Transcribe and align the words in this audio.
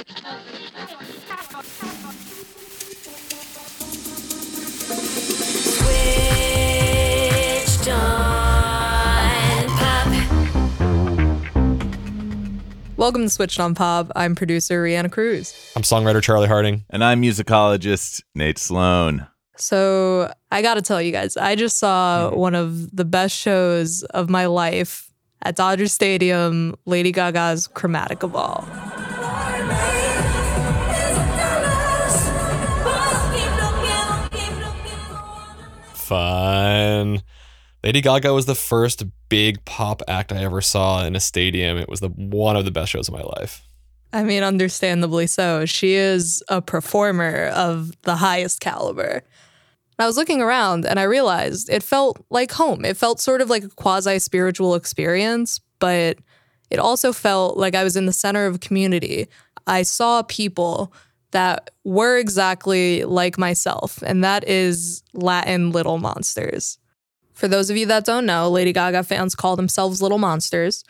Switched 0.00 0.24
on 7.88 9.68
pop. 9.68 10.06
Welcome 12.96 13.24
to 13.24 13.28
Switched 13.28 13.60
on 13.60 13.74
Pop. 13.74 14.10
I'm 14.16 14.34
producer 14.34 14.82
Reanna 14.82 15.12
Cruz. 15.12 15.54
I'm 15.76 15.82
songwriter 15.82 16.22
Charlie 16.22 16.48
Harding. 16.48 16.84
And 16.88 17.04
I'm 17.04 17.20
musicologist 17.20 18.22
Nate 18.34 18.56
Sloan. 18.56 19.26
So 19.58 20.32
I 20.50 20.62
got 20.62 20.74
to 20.74 20.82
tell 20.82 21.02
you 21.02 21.12
guys, 21.12 21.36
I 21.36 21.56
just 21.56 21.76
saw 21.76 22.30
mm-hmm. 22.30 22.38
one 22.38 22.54
of 22.54 22.96
the 22.96 23.04
best 23.04 23.36
shows 23.36 24.02
of 24.04 24.30
my 24.30 24.46
life 24.46 25.12
at 25.42 25.56
Dodger 25.56 25.88
Stadium, 25.88 26.74
Lady 26.86 27.12
Gaga's 27.12 27.68
Chromatica 27.68 28.32
Ball. 28.32 28.66
Fun. 36.10 37.22
Lady 37.84 38.00
Gaga 38.00 38.34
was 38.34 38.46
the 38.46 38.56
first 38.56 39.04
big 39.28 39.64
pop 39.64 40.02
act 40.08 40.32
I 40.32 40.38
ever 40.42 40.60
saw 40.60 41.04
in 41.04 41.14
a 41.14 41.20
stadium. 41.20 41.76
It 41.78 41.88
was 41.88 42.00
the 42.00 42.08
one 42.08 42.56
of 42.56 42.64
the 42.64 42.72
best 42.72 42.90
shows 42.90 43.06
of 43.06 43.14
my 43.14 43.22
life. 43.22 43.62
I 44.12 44.24
mean, 44.24 44.42
understandably 44.42 45.28
so. 45.28 45.66
She 45.66 45.94
is 45.94 46.42
a 46.48 46.60
performer 46.60 47.46
of 47.54 47.92
the 48.02 48.16
highest 48.16 48.58
caliber. 48.58 49.22
I 50.00 50.06
was 50.06 50.16
looking 50.16 50.42
around 50.42 50.84
and 50.84 50.98
I 50.98 51.04
realized 51.04 51.70
it 51.70 51.84
felt 51.84 52.24
like 52.28 52.50
home. 52.50 52.84
It 52.84 52.96
felt 52.96 53.20
sort 53.20 53.40
of 53.40 53.48
like 53.48 53.62
a 53.62 53.68
quasi 53.68 54.18
spiritual 54.18 54.74
experience, 54.74 55.60
but 55.78 56.18
it 56.70 56.80
also 56.80 57.12
felt 57.12 57.56
like 57.56 57.76
I 57.76 57.84
was 57.84 57.94
in 57.94 58.06
the 58.06 58.12
center 58.12 58.46
of 58.46 58.56
a 58.56 58.58
community. 58.58 59.28
I 59.68 59.82
saw 59.82 60.22
people 60.24 60.92
that 61.32 61.70
were 61.84 62.18
exactly 62.18 63.04
like 63.04 63.38
myself, 63.38 64.02
and 64.02 64.24
that 64.24 64.48
is 64.48 65.02
Latin 65.12 65.70
little 65.70 65.98
monsters. 65.98 66.78
For 67.32 67.48
those 67.48 67.70
of 67.70 67.76
you 67.76 67.86
that 67.86 68.04
don't 68.04 68.26
know, 68.26 68.50
Lady 68.50 68.72
Gaga 68.72 69.04
fans 69.04 69.34
call 69.34 69.56
themselves 69.56 70.02
little 70.02 70.18
monsters. 70.18 70.84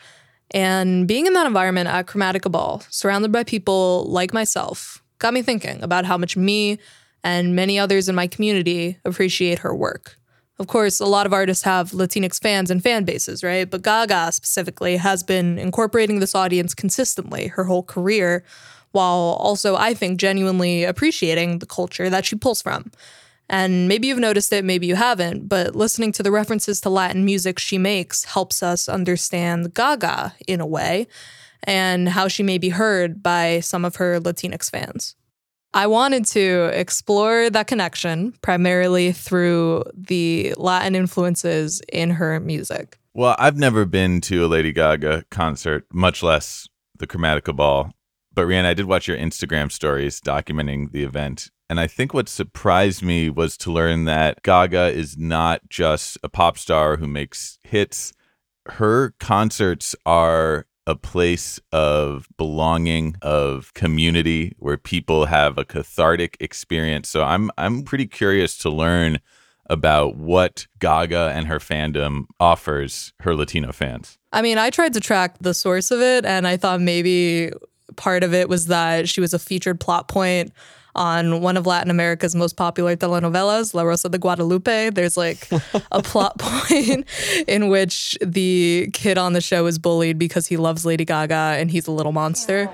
And 0.53 1.07
being 1.07 1.25
in 1.25 1.33
that 1.33 1.47
environment 1.47 1.87
at 1.87 2.07
Chromatica 2.07 2.51
Ball, 2.51 2.83
surrounded 2.89 3.31
by 3.31 3.45
people 3.45 4.05
like 4.09 4.33
myself, 4.33 5.01
got 5.19 5.33
me 5.33 5.41
thinking 5.41 5.81
about 5.81 6.03
how 6.03 6.17
much 6.17 6.35
me 6.35 6.77
and 7.23 7.55
many 7.55 7.79
others 7.79 8.09
in 8.09 8.15
my 8.15 8.27
community 8.27 8.97
appreciate 9.05 9.59
her 9.59 9.73
work. 9.73 10.17
Of 10.59 10.67
course, 10.67 10.99
a 10.99 11.05
lot 11.05 11.25
of 11.25 11.33
artists 11.33 11.63
have 11.63 11.91
Latinx 11.91 12.41
fans 12.41 12.69
and 12.69 12.83
fan 12.83 13.03
bases, 13.03 13.43
right? 13.43 13.69
But 13.69 13.81
Gaga 13.81 14.31
specifically 14.31 14.97
has 14.97 15.23
been 15.23 15.57
incorporating 15.57 16.19
this 16.19 16.35
audience 16.35 16.73
consistently 16.73 17.47
her 17.47 17.63
whole 17.63 17.83
career, 17.83 18.43
while 18.91 19.37
also, 19.39 19.75
I 19.75 19.93
think, 19.93 20.19
genuinely 20.19 20.83
appreciating 20.83 21.59
the 21.59 21.65
culture 21.65 22.09
that 22.09 22.25
she 22.25 22.35
pulls 22.35 22.61
from. 22.61 22.91
And 23.49 23.89
maybe 23.89 24.07
you've 24.07 24.17
noticed 24.17 24.53
it, 24.53 24.63
maybe 24.63 24.87
you 24.87 24.95
haven't, 24.95 25.49
but 25.49 25.75
listening 25.75 26.13
to 26.13 26.23
the 26.23 26.31
references 26.31 26.79
to 26.81 26.89
Latin 26.89 27.25
music 27.25 27.59
she 27.59 27.77
makes 27.77 28.23
helps 28.23 28.63
us 28.63 28.87
understand 28.87 29.73
Gaga 29.73 30.35
in 30.47 30.61
a 30.61 30.65
way 30.65 31.07
and 31.63 32.07
how 32.09 32.27
she 32.27 32.43
may 32.43 32.57
be 32.57 32.69
heard 32.69 33.21
by 33.21 33.59
some 33.59 33.83
of 33.83 33.97
her 33.97 34.19
Latinx 34.19 34.71
fans. 34.71 35.15
I 35.73 35.87
wanted 35.87 36.25
to 36.27 36.71
explore 36.73 37.49
that 37.49 37.67
connection 37.67 38.33
primarily 38.41 39.11
through 39.11 39.83
the 39.93 40.53
Latin 40.57 40.95
influences 40.95 41.81
in 41.91 42.09
her 42.11 42.39
music. 42.39 42.97
Well, 43.13 43.35
I've 43.37 43.57
never 43.57 43.85
been 43.85 44.21
to 44.21 44.45
a 44.45 44.47
Lady 44.47 44.71
Gaga 44.71 45.25
concert, 45.29 45.85
much 45.91 46.23
less 46.23 46.67
the 46.97 47.07
Chromatica 47.07 47.55
Ball. 47.55 47.91
But 48.33 48.47
Reanna, 48.47 48.65
I 48.65 48.73
did 48.73 48.85
watch 48.85 49.07
your 49.07 49.17
Instagram 49.17 49.71
stories 49.71 50.21
documenting 50.21 50.91
the 50.91 51.03
event. 51.03 51.49
And 51.69 51.79
I 51.79 51.87
think 51.87 52.13
what 52.13 52.29
surprised 52.29 53.01
me 53.01 53.29
was 53.29 53.57
to 53.57 53.71
learn 53.71 54.05
that 54.05 54.43
Gaga 54.43 54.89
is 54.89 55.17
not 55.17 55.61
just 55.69 56.17
a 56.23 56.29
pop 56.29 56.57
star 56.57 56.97
who 56.97 57.07
makes 57.07 57.59
hits. 57.63 58.13
Her 58.67 59.11
concerts 59.19 59.95
are 60.05 60.65
a 60.87 60.95
place 60.95 61.59
of 61.71 62.27
belonging, 62.37 63.15
of 63.21 63.73
community 63.73 64.53
where 64.57 64.77
people 64.77 65.25
have 65.25 65.57
a 65.57 65.65
cathartic 65.65 66.37
experience. 66.39 67.09
So 67.09 67.23
I'm 67.23 67.51
I'm 67.57 67.83
pretty 67.83 68.07
curious 68.07 68.57
to 68.59 68.69
learn 68.69 69.19
about 69.69 70.17
what 70.17 70.67
Gaga 70.79 71.31
and 71.33 71.47
her 71.47 71.59
fandom 71.59 72.25
offers 72.39 73.13
her 73.21 73.33
Latino 73.33 73.71
fans. 73.71 74.17
I 74.33 74.41
mean, 74.41 74.57
I 74.57 74.69
tried 74.69 74.93
to 74.93 74.99
track 74.99 75.37
the 75.39 75.53
source 75.53 75.91
of 75.91 76.01
it, 76.01 76.25
and 76.25 76.45
I 76.45 76.57
thought 76.57 76.81
maybe 76.81 77.51
part 77.95 78.23
of 78.23 78.33
it 78.33 78.49
was 78.49 78.67
that 78.67 79.07
she 79.07 79.21
was 79.21 79.33
a 79.33 79.39
featured 79.39 79.79
plot 79.79 80.07
point 80.07 80.51
on 80.95 81.41
one 81.41 81.57
of 81.57 81.65
Latin 81.65 81.89
America's 81.89 82.35
most 82.35 82.57
popular 82.57 82.95
telenovelas, 82.95 83.73
La 83.73 83.83
Rosa 83.83 84.09
de 84.09 84.17
Guadalupe. 84.17 84.89
There's 84.89 85.17
like 85.17 85.49
a 85.91 86.01
plot 86.03 86.37
point 86.37 87.05
in 87.47 87.69
which 87.69 88.17
the 88.21 88.89
kid 88.93 89.17
on 89.17 89.33
the 89.33 89.41
show 89.41 89.65
is 89.67 89.79
bullied 89.79 90.17
because 90.17 90.47
he 90.47 90.57
loves 90.57 90.85
Lady 90.85 91.05
Gaga 91.05 91.57
and 91.57 91.71
he's 91.71 91.87
a 91.87 91.91
little 91.91 92.11
monster. 92.11 92.69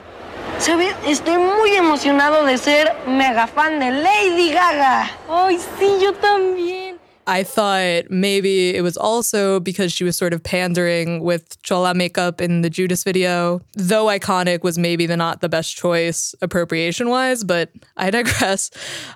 ¿Sabes? 0.59 0.95
Estoy 1.05 1.37
muy 1.37 1.75
emocionado 1.75 2.43
de 2.43 2.57
ser 2.57 2.87
mega 3.07 3.45
fan 3.45 3.79
de 3.79 3.91
Lady 3.91 4.51
Gaga. 4.51 5.07
Ay, 5.29 5.59
sí, 5.77 6.01
yo 6.01 6.13
también. 6.13 6.86
I 7.27 7.43
thought 7.43 8.09
maybe 8.09 8.73
it 8.73 8.81
was 8.81 8.95
also 8.95 9.59
because 9.59 9.91
she 9.91 10.05
was 10.05 10.15
sort 10.15 10.33
of 10.33 10.41
pandering 10.41 11.21
with 11.21 11.61
Chola 11.61 11.93
makeup 11.93 12.39
in 12.39 12.61
the 12.61 12.69
Judas 12.69 13.03
video. 13.03 13.61
Though 13.73 14.05
iconic 14.05 14.63
was 14.63 14.77
maybe 14.77 15.05
the 15.05 15.17
not 15.17 15.41
the 15.41 15.49
best 15.49 15.75
choice 15.75 16.33
appropriation 16.41 17.09
wise, 17.09 17.43
but 17.43 17.69
I 17.97 18.09
digress. 18.11 18.71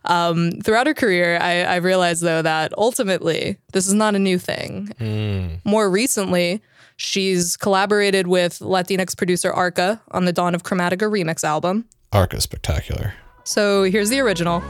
Um, 0.06 0.52
throughout 0.64 0.88
her 0.88 0.94
career, 0.94 1.38
I, 1.42 1.64
I 1.64 1.76
realized 1.78 2.22
though 2.22 2.42
that 2.42 2.74
ultimately 2.78 3.58
this 3.72 3.88
is 3.88 3.94
not 3.94 4.14
a 4.14 4.20
new 4.20 4.38
thing. 4.38 5.62
More 5.64 5.90
recently, 5.90 6.62
she's 6.98 7.56
collaborated 7.56 8.28
with 8.28 8.60
Latinx 8.60 9.16
producer 9.16 9.52
Arca 9.54 10.02
on 10.12 10.26
the 10.26 10.34
Dawn 10.34 10.54
of 10.54 10.64
Chromatica 10.64 11.10
remix 11.10 11.44
album. 11.44 11.86
Arca 12.12 12.42
spectacular. 12.42 13.14
So 13.46 13.84
here's 13.84 14.10
the 14.10 14.20
original. 14.20 14.62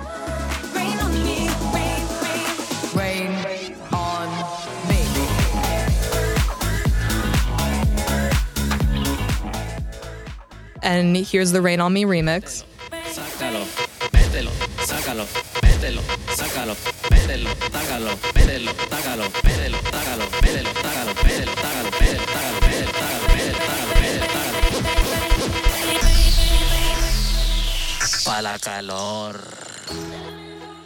and 10.82 11.16
here's 11.18 11.52
the 11.52 11.62
Rain 11.62 11.80
on 11.80 11.94
Me 11.94 12.04
remix. 12.04 12.64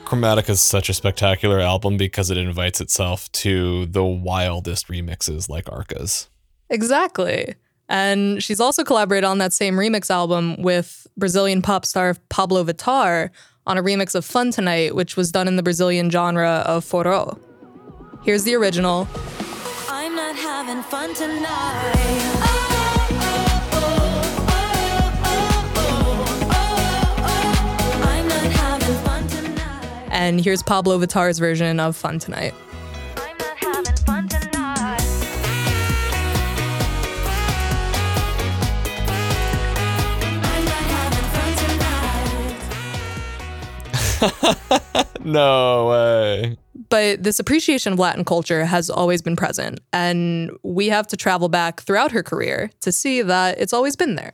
Chromatica 0.06 0.50
is 0.50 0.62
such 0.62 0.90
a 0.90 0.94
spectacular 0.94 1.60
album 1.60 1.98
because 1.98 2.30
it 2.30 2.38
invites 2.38 2.80
itself 2.80 3.32
to 3.32 3.86
the 3.88 4.04
wildest 4.04 4.88
remixes 4.88 5.50
like 5.50 5.70
Arca's. 5.70 6.30
Exactly. 6.70 7.56
And 7.88 8.42
she's 8.44 8.60
also 8.60 8.84
collaborated 8.84 9.26
on 9.26 9.38
that 9.38 9.54
same 9.54 9.76
remix 9.76 10.10
album 10.10 10.62
with 10.62 11.08
Brazilian 11.18 11.62
pop 11.62 11.86
star 11.86 12.16
Pabllo 12.30 12.66
Vittar 12.66 13.30
on 13.68 13.78
a 13.78 13.84
remix 13.84 14.16
of 14.16 14.26
Fun 14.26 14.52
Tonight, 14.52 14.96
which 14.96 15.16
was 15.16 15.32
done 15.32 15.48
in 15.48 15.56
the 15.56 15.64
Brazilian 15.64 16.10
genre 16.10 16.64
of 16.66 16.84
forró. 16.84 17.40
Here's 18.24 18.44
the 18.44 18.56
original. 18.56 19.08
I'm 19.88 20.16
not 20.16 20.36
having 20.36 20.82
fun 20.84 21.14
tonight. 21.14 21.46
I'm 28.04 28.28
not 28.28 28.52
having 28.52 28.96
fun 29.04 29.28
tonight. 29.28 30.08
And 30.12 30.44
here's 30.44 30.64
Pabllo 30.64 31.00
Vittar's 31.04 31.38
version 31.40 31.80
of 31.80 31.96
Fun 31.96 32.18
Tonight. 32.20 32.54
No 45.26 45.88
way. 45.88 46.58
But 46.90 47.24
this 47.24 47.40
appreciation 47.40 47.94
of 47.94 48.00
Latin 48.00 48.24
culture 48.24 48.64
has 48.64 48.90
always 48.92 49.22
been 49.24 49.36
present, 49.36 49.80
and 49.92 50.52
we 50.64 50.88
have 50.88 51.08
to 51.08 51.18
travel 51.18 51.50
back 51.50 51.82
throughout 51.82 52.12
her 52.12 52.22
career 52.22 52.70
to 52.82 52.92
see 52.92 53.24
that 53.24 53.60
it's 53.60 53.74
always 53.74 53.96
been 53.96 54.16
there. 54.16 54.34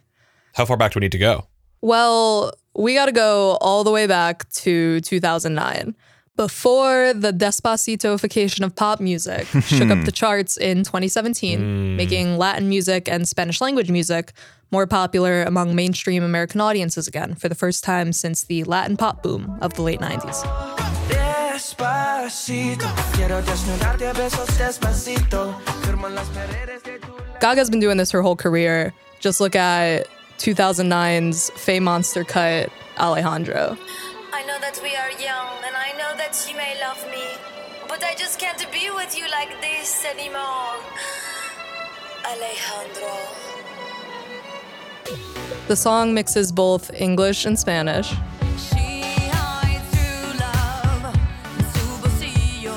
How 0.53 0.65
far 0.65 0.75
back 0.75 0.91
do 0.91 0.99
we 0.99 1.05
need 1.05 1.13
to 1.13 1.17
go? 1.17 1.47
Well, 1.79 2.51
we 2.75 2.93
got 2.93 3.05
to 3.05 3.13
go 3.13 3.57
all 3.61 3.85
the 3.85 3.91
way 3.91 4.05
back 4.05 4.49
to 4.49 4.99
2009. 5.01 5.95
Before 6.35 7.13
the 7.13 7.31
Despacitoification 7.31 8.65
of 8.65 8.75
pop 8.75 8.99
music 8.99 9.47
shook 9.63 9.89
up 9.91 10.03
the 10.03 10.11
charts 10.11 10.57
in 10.57 10.83
2017, 10.83 11.59
hmm. 11.59 11.95
making 11.95 12.37
Latin 12.37 12.67
music 12.67 13.07
and 13.07 13.27
Spanish 13.27 13.61
language 13.61 13.89
music 13.89 14.33
more 14.71 14.87
popular 14.87 15.43
among 15.43 15.75
mainstream 15.75 16.23
American 16.23 16.61
audiences 16.61 17.07
again 17.07 17.35
for 17.35 17.49
the 17.49 17.55
first 17.55 17.83
time 17.83 18.13
since 18.13 18.43
the 18.45 18.63
Latin 18.63 18.97
pop 18.97 19.21
boom 19.21 19.57
of 19.61 19.73
the 19.73 19.81
late 19.81 19.99
90s. 19.99 20.41
Despacito, 21.09 22.87
quiero 23.13 23.41
desnudarte 23.41 24.09
a 24.09 24.13
besos 24.13 24.57
despacito. 24.57 25.53
Firmo 25.83 26.07
en 26.07 26.15
las 26.15 26.29
paredes 26.29 26.83
de 26.83 26.99
tu 26.99 27.11
Gaga's 27.41 27.69
been 27.69 27.79
doing 27.79 27.97
this 27.97 28.11
her 28.11 28.21
whole 28.21 28.35
career. 28.35 28.93
Just 29.19 29.41
look 29.41 29.55
at 29.55 30.07
2009's 30.37 31.49
Fame 31.51 31.83
Monster 31.83 32.23
cut 32.23 32.69
Alejandro. 32.97 33.77
I 34.33 34.43
know 34.45 34.59
that 34.59 34.79
we 34.81 34.95
are 34.95 35.11
young, 35.11 35.49
and 35.65 35.75
I 35.75 35.91
know 35.97 36.15
that 36.17 36.47
you 36.49 36.55
may 36.55 36.79
love 36.79 37.03
me, 37.11 37.23
but 37.87 38.03
I 38.03 38.15
just 38.15 38.39
can't 38.39 38.65
be 38.71 38.89
with 38.91 39.17
you 39.17 39.29
like 39.29 39.59
this 39.59 40.05
anymore. 40.05 40.77
Alejandro. 42.25 43.50
The 45.67 45.75
song 45.75 46.13
mixes 46.13 46.51
both 46.51 46.91
English 46.93 47.45
and 47.45 47.57
Spanish. 47.57 48.09
She 48.09 49.01
hides 49.31 49.87
through 49.91 50.39
love 50.39 51.15
in 51.57 51.65
su 51.65 51.85
bolsillo. 52.01 52.75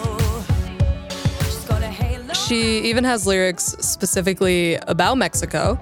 She's 1.44 1.64
got 1.64 1.82
a 1.82 1.88
halo. 1.88 2.32
She 2.34 2.80
even 2.82 3.04
has 3.04 3.26
lyrics 3.26 3.64
specifically 3.80 4.76
about 4.86 5.16
Mexico. 5.18 5.78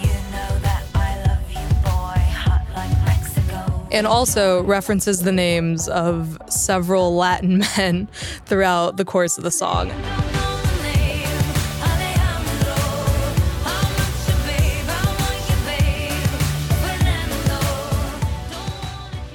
You 0.00 0.08
know 0.08 0.58
that 0.60 0.82
I 0.94 1.22
love 1.26 1.50
you, 1.50 1.66
boy, 1.82 2.20
like 2.74 2.90
Mexico. 3.06 3.88
and 3.90 4.06
also 4.06 4.62
references 4.64 5.22
the 5.22 5.32
names 5.32 5.88
of 5.88 6.38
several 6.48 7.14
Latin 7.16 7.58
men 7.78 8.08
throughout 8.46 8.96
the 8.96 9.04
course 9.04 9.38
of 9.38 9.44
the 9.44 9.50
song. 9.50 9.90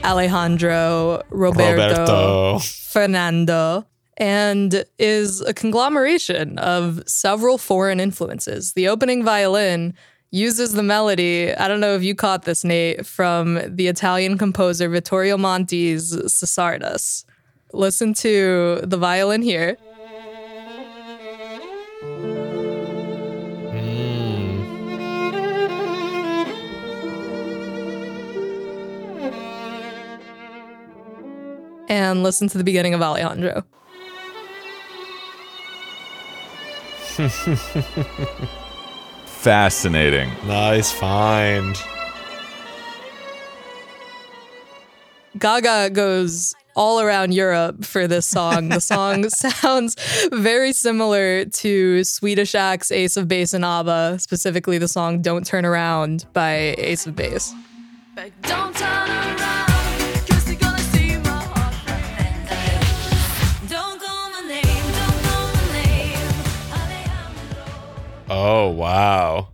Alejandro, 0.08 1.22
Roberto, 1.30 1.82
Roberto. 1.82 2.60
Fernando, 2.60 3.86
and 4.18 4.86
is 4.98 5.42
a 5.42 5.54
conglomeration 5.54 6.58
of 6.60 7.04
several 7.08 7.58
foreign 7.58 8.00
influences. 8.00 8.74
The 8.74 8.88
opening 8.88 9.24
violin 9.24 9.94
uses 10.32 10.74
the 10.74 10.84
melody, 10.84 11.54
I 11.54 11.68
don't 11.68 11.80
know 11.80 11.96
if 11.96 12.04
you 12.04 12.16
caught 12.16 12.44
this, 12.44 12.64
Nate, 12.64 13.06
from 13.06 13.60
the 13.68 13.88
Italian 13.88 14.38
composer 14.38 14.90
Vittorio 14.90 15.38
Monti's 15.38 16.14
Csárdás. 16.14 17.26
Listen 17.74 18.14
to 18.16 18.82
the 18.84 18.98
violin 18.98 19.42
here. 19.42 19.78
And 31.88 32.24
listen 32.24 32.48
to 32.50 32.58
the 32.58 32.64
beginning 32.64 32.94
of 32.94 33.02
Alejandro. 33.02 33.64
Fascinating. 39.26 40.30
Nice 40.46 40.92
find. 40.92 41.76
Gaga 45.40 45.92
goes 45.92 46.54
all 46.76 47.02
around 47.02 47.34
Europe 47.34 47.84
for 47.84 48.08
this 48.08 48.26
song. 48.26 48.70
The 48.70 48.80
song 48.94 49.30
sounds 49.30 49.96
very 50.32 50.72
similar 50.74 51.46
to 51.46 52.04
Swedish 52.04 52.56
Act's 52.56 52.92
Ace 52.92 53.18
of 53.18 53.28
Base 53.28 53.54
and 53.54 53.66
ABBA, 53.66 54.20
specifically 54.20 54.78
the 54.78 54.88
song 54.88 55.22
Don't 55.22 55.46
Turn 55.46 55.66
Around 55.66 56.26
by 56.34 56.76
Ace 56.78 57.08
of 57.08 57.16
Base. 57.16 57.54
Oh, 68.30 68.70
wow. 68.70 69.50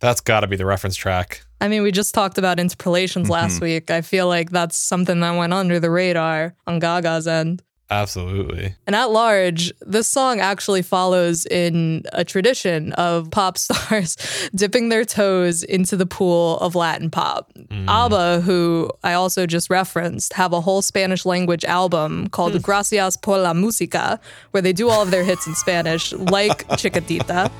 That's 0.00 0.20
got 0.20 0.40
to 0.40 0.46
be 0.46 0.56
the 0.56 0.66
reference 0.66 0.96
track. 0.96 1.42
I 1.60 1.68
mean, 1.68 1.82
we 1.82 1.90
just 1.90 2.14
talked 2.14 2.38
about 2.38 2.60
interpolations 2.60 3.30
last 3.30 3.56
mm-hmm. 3.56 3.64
week. 3.64 3.90
I 3.90 4.02
feel 4.02 4.28
like 4.28 4.50
that's 4.50 4.76
something 4.76 5.20
that 5.20 5.36
went 5.36 5.52
under 5.52 5.80
the 5.80 5.90
radar 5.90 6.54
on 6.66 6.80
Gaga's 6.80 7.26
end. 7.26 7.62
Absolutely. 7.88 8.74
And 8.86 8.96
at 8.96 9.10
large, 9.10 9.72
this 9.80 10.08
song 10.08 10.40
actually 10.40 10.82
follows 10.82 11.46
in 11.46 12.02
a 12.12 12.24
tradition 12.24 12.92
of 12.94 13.30
pop 13.30 13.56
stars 13.58 14.16
dipping 14.54 14.88
their 14.88 15.04
toes 15.04 15.62
into 15.62 15.96
the 15.96 16.06
pool 16.06 16.58
of 16.58 16.74
Latin 16.74 17.10
pop. 17.10 17.52
Mm. 17.54 17.86
ABBA, 17.86 18.40
who 18.40 18.90
I 19.04 19.12
also 19.12 19.46
just 19.46 19.70
referenced, 19.70 20.32
have 20.32 20.52
a 20.52 20.60
whole 20.60 20.82
Spanish 20.82 21.24
language 21.24 21.64
album 21.64 22.28
called 22.28 22.52
hmm. 22.52 22.58
Gracias 22.58 23.16
por 23.16 23.38
la 23.38 23.52
Música, 23.52 24.18
where 24.50 24.62
they 24.62 24.72
do 24.72 24.88
all 24.88 25.02
of 25.02 25.10
their 25.10 25.24
hits 25.24 25.46
in 25.46 25.54
Spanish, 25.54 26.12
like 26.12 26.66
Chiquitita. 26.70 27.50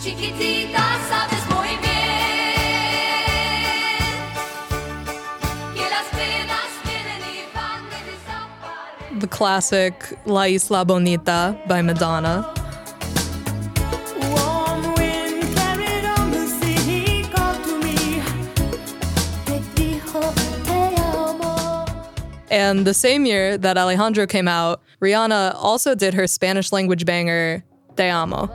Chiquitita, 0.00 0.98
sabes 1.08 1.44
muy 1.50 1.68
bien 1.78 1.94
que 5.74 5.88
las 5.88 6.06
penas 6.12 6.68
vienen 6.84 7.22
y 7.22 7.46
van 7.54 7.82
y 7.88 8.00
desaparecen. 8.10 9.20
The 9.20 9.28
classic 9.28 10.18
La 10.26 10.48
Isla 10.48 10.84
Bonita 10.84 11.56
by 11.66 11.80
Madonna. 11.82 12.52
Warm 14.20 14.94
wind 14.94 15.54
carried 15.54 16.04
on 16.18 16.30
the 16.30 16.46
sea, 16.60 17.24
called 17.32 17.64
to 17.64 17.78
me. 17.78 18.20
Te 19.46 19.60
dijo 19.74 20.22
te 20.64 20.94
amo. 21.00 21.86
And 22.50 22.84
the 22.84 22.94
same 22.94 23.24
year 23.26 23.56
that 23.56 23.78
Alejandro 23.78 24.26
came 24.26 24.48
out, 24.48 24.82
Rihanna 25.00 25.54
also 25.54 25.94
did 25.94 26.14
her 26.14 26.26
Spanish 26.26 26.72
language 26.72 27.06
banger, 27.06 27.64
Te 27.96 28.10
Amo. 28.10 28.50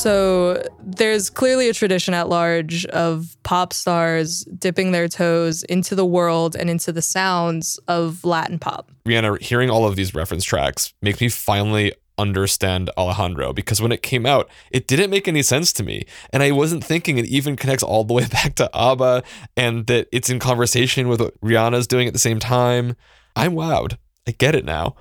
So 0.00 0.62
there's 0.82 1.28
clearly 1.28 1.68
a 1.68 1.74
tradition 1.74 2.14
at 2.14 2.30
large 2.30 2.86
of 2.86 3.36
pop 3.42 3.74
stars 3.74 4.46
dipping 4.58 4.92
their 4.92 5.08
toes 5.08 5.62
into 5.64 5.94
the 5.94 6.06
world 6.06 6.56
and 6.56 6.70
into 6.70 6.90
the 6.90 7.02
sounds 7.02 7.78
of 7.86 8.24
Latin 8.24 8.58
pop. 8.58 8.90
Reanna, 9.04 9.38
hearing 9.42 9.68
all 9.68 9.86
of 9.86 9.96
these 9.96 10.14
reference 10.14 10.42
tracks 10.42 10.94
makes 11.02 11.20
me 11.20 11.28
finally 11.28 11.92
understand 12.16 12.88
Alejandro 12.96 13.52
because 13.52 13.82
when 13.82 13.92
it 13.92 14.02
came 14.02 14.24
out, 14.24 14.48
it 14.70 14.88
didn't 14.88 15.10
make 15.10 15.28
any 15.28 15.42
sense 15.42 15.70
to 15.74 15.82
me. 15.82 16.06
And 16.32 16.42
I 16.42 16.50
wasn't 16.52 16.82
thinking 16.82 17.18
it 17.18 17.26
even 17.26 17.54
connects 17.54 17.82
all 17.82 18.04
the 18.04 18.14
way 18.14 18.26
back 18.32 18.54
to 18.54 18.70
ABBA 18.74 19.22
and 19.54 19.86
that 19.88 20.08
it's 20.12 20.30
in 20.30 20.38
conversation 20.38 21.08
with 21.08 21.20
what 21.20 21.38
Rihanna's 21.42 21.86
doing 21.86 22.06
at 22.06 22.14
the 22.14 22.18
same 22.18 22.38
time. 22.38 22.96
I'm 23.36 23.52
wowed. 23.52 23.98
I 24.30 24.34
get 24.38 24.54
it 24.54 24.64
now. 24.64 24.94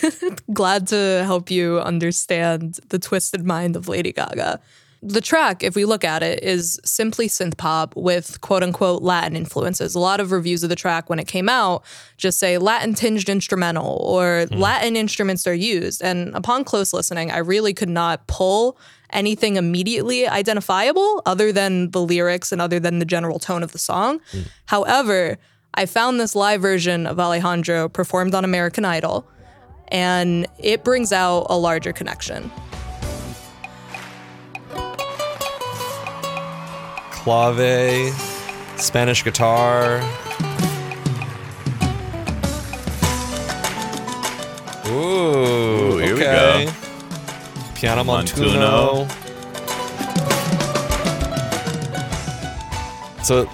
Glad 0.54 0.86
to 0.88 1.22
help 1.26 1.50
you 1.50 1.80
understand 1.80 2.80
the 2.88 2.98
twisted 2.98 3.44
mind 3.44 3.76
of 3.76 3.88
Lady 3.88 4.10
Gaga. 4.10 4.58
The 5.02 5.20
track, 5.20 5.62
if 5.62 5.76
we 5.76 5.84
look 5.84 6.02
at 6.02 6.22
it, 6.22 6.42
is 6.42 6.80
simply 6.82 7.28
synth 7.28 7.58
pop 7.58 7.94
with 7.94 8.40
quote 8.40 8.62
unquote 8.62 9.02
Latin 9.02 9.36
influences. 9.36 9.94
A 9.94 9.98
lot 9.98 10.18
of 10.18 10.32
reviews 10.32 10.62
of 10.62 10.70
the 10.70 10.76
track 10.76 11.10
when 11.10 11.18
it 11.18 11.26
came 11.26 11.46
out 11.46 11.84
just 12.16 12.38
say 12.38 12.56
Latin 12.56 12.94
tinged 12.94 13.28
instrumental 13.28 13.98
or 14.02 14.46
hmm. 14.46 14.56
Latin 14.56 14.96
instruments 14.96 15.46
are 15.46 15.54
used. 15.54 16.00
And 16.00 16.34
upon 16.34 16.64
close 16.64 16.94
listening, 16.94 17.30
I 17.30 17.38
really 17.38 17.74
could 17.74 17.90
not 17.90 18.26
pull 18.28 18.78
anything 19.10 19.56
immediately 19.56 20.26
identifiable 20.26 21.20
other 21.26 21.52
than 21.52 21.90
the 21.90 22.00
lyrics 22.00 22.50
and 22.50 22.62
other 22.62 22.80
than 22.80 22.98
the 22.98 23.04
general 23.04 23.38
tone 23.38 23.62
of 23.62 23.72
the 23.72 23.78
song. 23.78 24.20
Hmm. 24.30 24.40
However, 24.64 25.36
I 25.74 25.86
found 25.86 26.20
this 26.20 26.34
live 26.34 26.60
version 26.60 27.06
of 27.06 27.20
Alejandro 27.20 27.88
performed 27.88 28.34
on 28.34 28.44
American 28.44 28.84
Idol, 28.84 29.26
and 29.88 30.46
it 30.58 30.82
brings 30.84 31.12
out 31.12 31.46
a 31.48 31.56
larger 31.56 31.92
connection. 31.92 32.50
Clave, 37.10 38.12
Spanish 38.76 39.22
guitar. 39.22 40.00
Ooh, 44.86 45.98
here 45.98 46.14
okay. 46.14 46.58
we 46.58 46.64
go. 46.66 46.72
Piano 47.74 48.02
Montuno. 48.02 49.06
Montuno. 49.06 49.16
So 53.22 53.48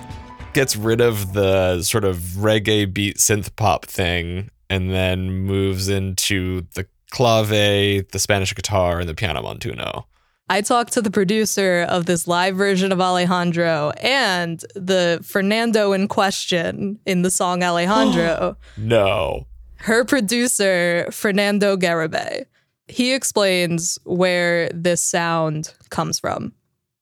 gets 0.56 0.75
rid 0.75 1.02
of 1.02 1.34
the 1.34 1.82
sort 1.82 2.02
of 2.02 2.16
reggae 2.16 2.90
beat 2.90 3.18
synth 3.18 3.54
pop 3.56 3.84
thing 3.84 4.50
and 4.70 4.90
then 4.90 5.30
moves 5.30 5.86
into 5.86 6.62
the 6.72 6.86
clave, 7.10 7.50
the 7.50 8.18
Spanish 8.18 8.54
guitar, 8.54 8.98
and 8.98 9.06
the 9.06 9.14
piano 9.14 9.42
montuno. 9.42 10.04
I 10.48 10.62
talked 10.62 10.94
to 10.94 11.02
the 11.02 11.10
producer 11.10 11.84
of 11.90 12.06
this 12.06 12.26
live 12.26 12.56
version 12.56 12.90
of 12.90 13.02
Alejandro 13.02 13.92
and 14.00 14.64
the 14.75 15.20
Fernando 15.22 15.92
in 15.92 16.08
question 16.08 16.98
in 17.04 17.20
the 17.20 17.30
song 17.30 17.62
Alejandro. 17.62 18.56
No. 18.78 19.46
her 19.80 20.06
producer, 20.06 21.06
Fernando 21.10 21.76
Garibay. 21.76 22.46
He 22.88 23.12
explains 23.12 23.98
where 24.04 24.70
this 24.70 25.02
sound 25.02 25.75
comes 25.90 26.18
from. 26.18 26.54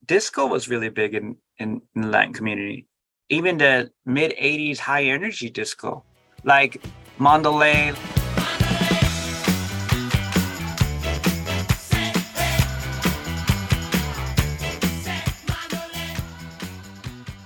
disco 0.07 0.45
was 0.45 0.69
really 0.69 0.89
big 0.89 1.15
in, 1.15 1.37
in, 1.59 1.83
in 1.95 2.03
the 2.03 2.09
Latin 2.09 2.33
community. 2.33 2.89
Even 3.31 3.57
the 3.57 3.91
mid 4.05 4.33
80s 4.33 4.79
high 4.79 5.05
energy 5.05 5.49
disco, 5.49 6.05
like 6.45 6.85
Mandolay. 7.19 7.95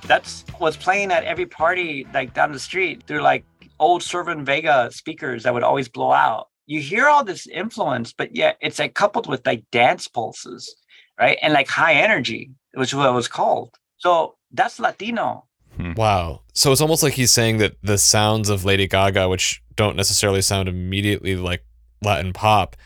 That's 0.08 0.44
what's 0.58 0.76
playing 0.76 1.12
at 1.12 1.22
every 1.22 1.46
party, 1.46 2.06
like 2.12 2.34
down 2.34 2.50
the 2.50 2.58
street. 2.58 3.06
They're 3.06 3.22
like 3.22 3.44
old 3.78 4.02
Cerwin 4.02 4.44
Vega 4.44 4.90
speakers 4.90 5.44
that 5.44 5.54
would 5.54 5.62
always 5.62 5.88
blow 5.88 6.10
out. 6.10 6.48
You 6.66 6.80
hear 6.80 7.06
all 7.06 7.22
this 7.22 7.46
influence, 7.46 8.12
but 8.12 8.34
yet 8.34 8.58
it's 8.60 8.80
like 8.80 8.94
coupled 8.94 9.28
with 9.28 9.46
like 9.46 9.64
dance 9.70 10.08
pulses, 10.08 10.74
right? 11.20 11.38
And 11.40 11.52
like 11.52 11.68
high 11.68 11.94
energy, 11.94 12.50
which 12.74 12.90
is 12.90 12.96
what 12.96 13.08
it 13.08 13.12
was 13.12 13.28
called. 13.28 13.76
So 13.98 14.34
that's 14.50 14.80
Latino. 14.80 15.44
Wow. 15.78 16.42
So 16.54 16.72
it's 16.72 16.80
almost 16.80 17.02
like 17.02 17.14
he's 17.14 17.30
saying 17.30 17.58
that 17.58 17.76
the 17.82 17.98
sounds 17.98 18.48
of 18.48 18.64
Lady 18.64 18.86
Gaga, 18.86 19.28
which 19.28 19.62
don't 19.76 19.96
necessarily 19.96 20.42
sound 20.42 20.68
immediately 20.68 21.36
like 21.36 21.64
Latin 22.02 22.32
pop, 22.32 22.76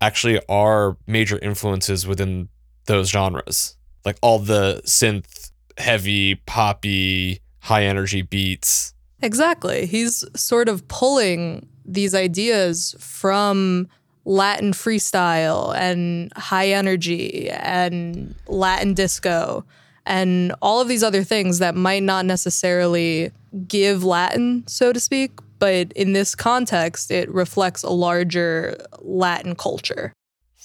actually 0.00 0.40
are 0.48 0.96
major 1.06 1.38
influences 1.38 2.06
within 2.06 2.48
those 2.86 3.08
genres. 3.08 3.76
Like 4.04 4.18
all 4.20 4.38
the 4.38 4.82
synth, 4.84 5.52
heavy, 5.78 6.34
poppy, 6.34 7.40
high 7.60 7.84
energy 7.84 8.22
beats. 8.22 8.94
Exactly. 9.22 9.86
He's 9.86 10.24
sort 10.34 10.68
of 10.68 10.86
pulling 10.88 11.68
these 11.84 12.14
ideas 12.14 12.94
from 12.98 13.88
Latin 14.24 14.72
freestyle 14.72 15.74
and 15.76 16.32
high 16.36 16.68
energy 16.68 17.48
and 17.50 18.34
Latin 18.46 18.94
disco 18.94 19.64
and 20.06 20.54
all 20.60 20.80
of 20.80 20.88
these 20.88 21.02
other 21.02 21.22
things 21.22 21.58
that 21.58 21.74
might 21.74 22.02
not 22.02 22.26
necessarily 22.26 23.30
give 23.68 24.04
Latin, 24.04 24.64
so 24.66 24.92
to 24.92 25.00
speak, 25.00 25.32
but 25.58 25.92
in 25.92 26.12
this 26.12 26.34
context, 26.34 27.10
it 27.10 27.30
reflects 27.30 27.82
a 27.82 27.90
larger 27.90 28.76
Latin 29.00 29.54
culture. 29.54 30.12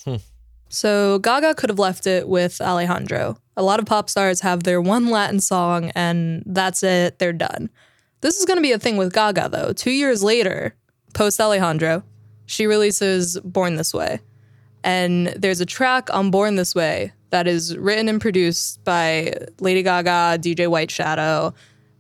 Hmm. 0.04 0.16
So 0.70 1.20
Gaga 1.20 1.56
could 1.56 1.70
have 1.70 1.80
left 1.80 2.08
it 2.08 2.28
with 2.28 2.60
Alejandro. 2.60 3.38
A 3.56 3.64
lot 3.64 3.80
of 3.80 3.86
pop 3.86 4.10
stars 4.10 4.42
have 4.42 4.64
their 4.64 4.82
one 4.82 5.10
Latin 5.10 5.40
song 5.40 5.92
and 5.96 6.44
that's 6.46 6.84
it, 6.84 7.20
they're 7.20 7.34
done. 7.34 7.70
This 8.22 8.38
is 8.38 8.46
going 8.46 8.58
to 8.58 8.62
be 8.62 8.72
a 8.72 8.80
thing 8.80 8.98
with 8.98 9.14
Gaga 9.14 9.50
though. 9.50 9.74
2 9.74 9.92
years 9.92 10.24
later, 10.24 10.76
post 11.14 11.40
Alejandro, 11.40 12.04
she 12.46 12.66
releases 12.66 13.40
Born 13.42 13.76
This 13.76 13.94
Way. 13.94 14.20
And 14.88 15.28
there's 15.36 15.60
a 15.60 15.66
track 15.66 16.10
on 16.14 16.32
Born 16.32 16.56
This 16.56 16.74
Way 16.74 17.12
that 17.32 17.46
is 17.46 17.76
written 17.76 18.08
and 18.08 18.22
produced 18.22 18.82
by 18.86 19.34
Lady 19.60 19.84
Gaga, 19.84 20.40
DJ 20.40 20.70
White 20.70 20.90
Shadow, 20.90 21.54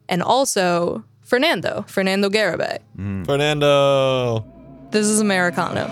and 0.08 0.24
also 0.24 1.03
Fernando, 1.22 1.84
Fernando 1.89 2.29
Garibay. 2.29 2.77
Mm. 2.98 3.25
Fernando. 3.25 4.46
This 4.91 5.06
is 5.06 5.20
Americano. 5.20 5.88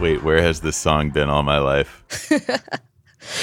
Wait, 0.00 0.24
where 0.24 0.42
has 0.42 0.62
this 0.62 0.76
song 0.76 1.10
been 1.10 1.30
all 1.30 1.44
my 1.44 1.58
life? 1.58 2.02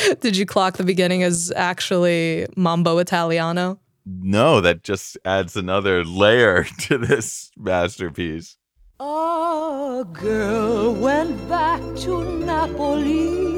Did 0.19 0.37
you 0.37 0.45
clock 0.45 0.77
the 0.77 0.83
beginning 0.83 1.23
as 1.23 1.51
actually 1.55 2.47
Mambo 2.55 2.97
Italiano? 2.97 3.79
No, 4.05 4.61
that 4.61 4.83
just 4.83 5.17
adds 5.23 5.55
another 5.55 6.03
layer 6.03 6.63
to 6.79 6.97
this 6.97 7.51
masterpiece. 7.57 8.57
A 8.99 10.05
girl 10.11 10.93
went 10.93 11.49
back 11.49 11.81
to 11.97 12.23
Napoli 12.45 13.53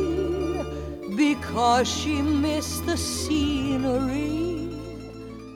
because 1.15 1.87
she 1.89 2.21
missed 2.21 2.85
the 2.85 2.97
scenery. 2.97 4.69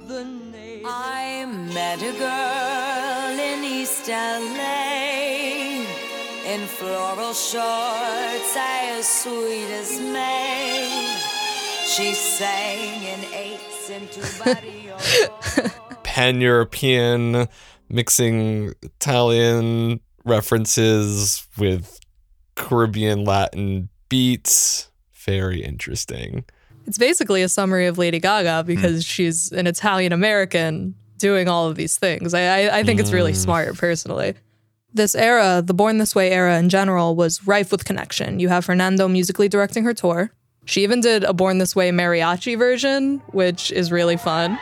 The 0.07 0.81
I 0.85 1.45
met 1.73 2.01
a 2.01 2.13
girl 2.17 3.39
in 3.39 3.63
East 3.63 4.07
LA 4.07 5.08
in 6.49 6.65
floral 6.65 7.33
shorts, 7.33 8.55
I 8.57 8.95
as 8.97 9.07
sweet 9.07 9.69
as 9.71 9.99
May. 9.99 11.15
She 11.85 12.13
sang 12.13 13.03
in 13.03 13.33
eights 13.33 13.89
into 13.91 14.21
Barrio. 14.43 14.97
Pan 16.03 16.41
European, 16.41 17.47
mixing 17.87 18.73
Italian 18.81 19.99
references 20.25 21.47
with 21.55 21.99
Caribbean 22.55 23.25
Latin 23.25 23.89
beats. 24.09 24.89
Very 25.13 25.63
interesting. 25.63 26.45
It's 26.87 26.97
basically 26.97 27.43
a 27.43 27.49
summary 27.49 27.85
of 27.85 27.99
Lady 27.99 28.19
Gaga 28.19 28.63
hmm. 28.63 28.67
because 28.67 29.05
she's 29.05 29.51
an 29.51 29.67
Italian 29.67 30.13
American 30.13 30.95
doing 31.19 31.47
all 31.47 31.67
of 31.67 31.75
these 31.75 31.97
things. 31.97 32.33
I, 32.33 32.41
I, 32.41 32.79
I 32.79 32.83
think 32.83 32.99
it's 32.99 33.11
really 33.11 33.33
hmm. 33.33 33.37
smart, 33.37 33.77
personally. 33.77 34.33
This 34.91 35.13
era, 35.13 35.61
the 35.63 35.73
Born 35.73 35.99
This 35.99 36.15
Way 36.15 36.31
era 36.31 36.57
in 36.57 36.67
general, 36.69 37.15
was 37.15 37.45
rife 37.45 37.71
with 37.71 37.85
connection. 37.85 38.39
You 38.39 38.49
have 38.49 38.65
Fernando 38.65 39.07
musically 39.07 39.47
directing 39.47 39.83
her 39.83 39.93
tour. 39.93 40.31
She 40.65 40.81
even 40.81 40.99
did 40.99 41.23
a 41.23 41.31
Born 41.31 41.59
This 41.59 41.75
Way 41.75 41.91
mariachi 41.91 42.57
version, 42.57 43.19
which 43.27 43.71
is 43.71 43.91
really 43.91 44.17
fun. 44.17 44.57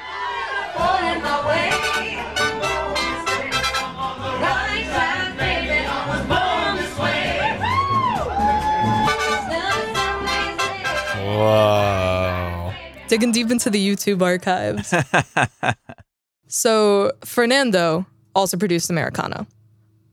Whoa. 11.38 12.74
digging 13.08 13.32
deep 13.32 13.50
into 13.52 13.70
the 13.70 13.80
YouTube 13.80 14.22
archives. 14.22 14.94
so, 16.48 17.12
Fernando 17.24 18.06
also 18.36 18.58
produced 18.58 18.90
Americano. 18.90 19.48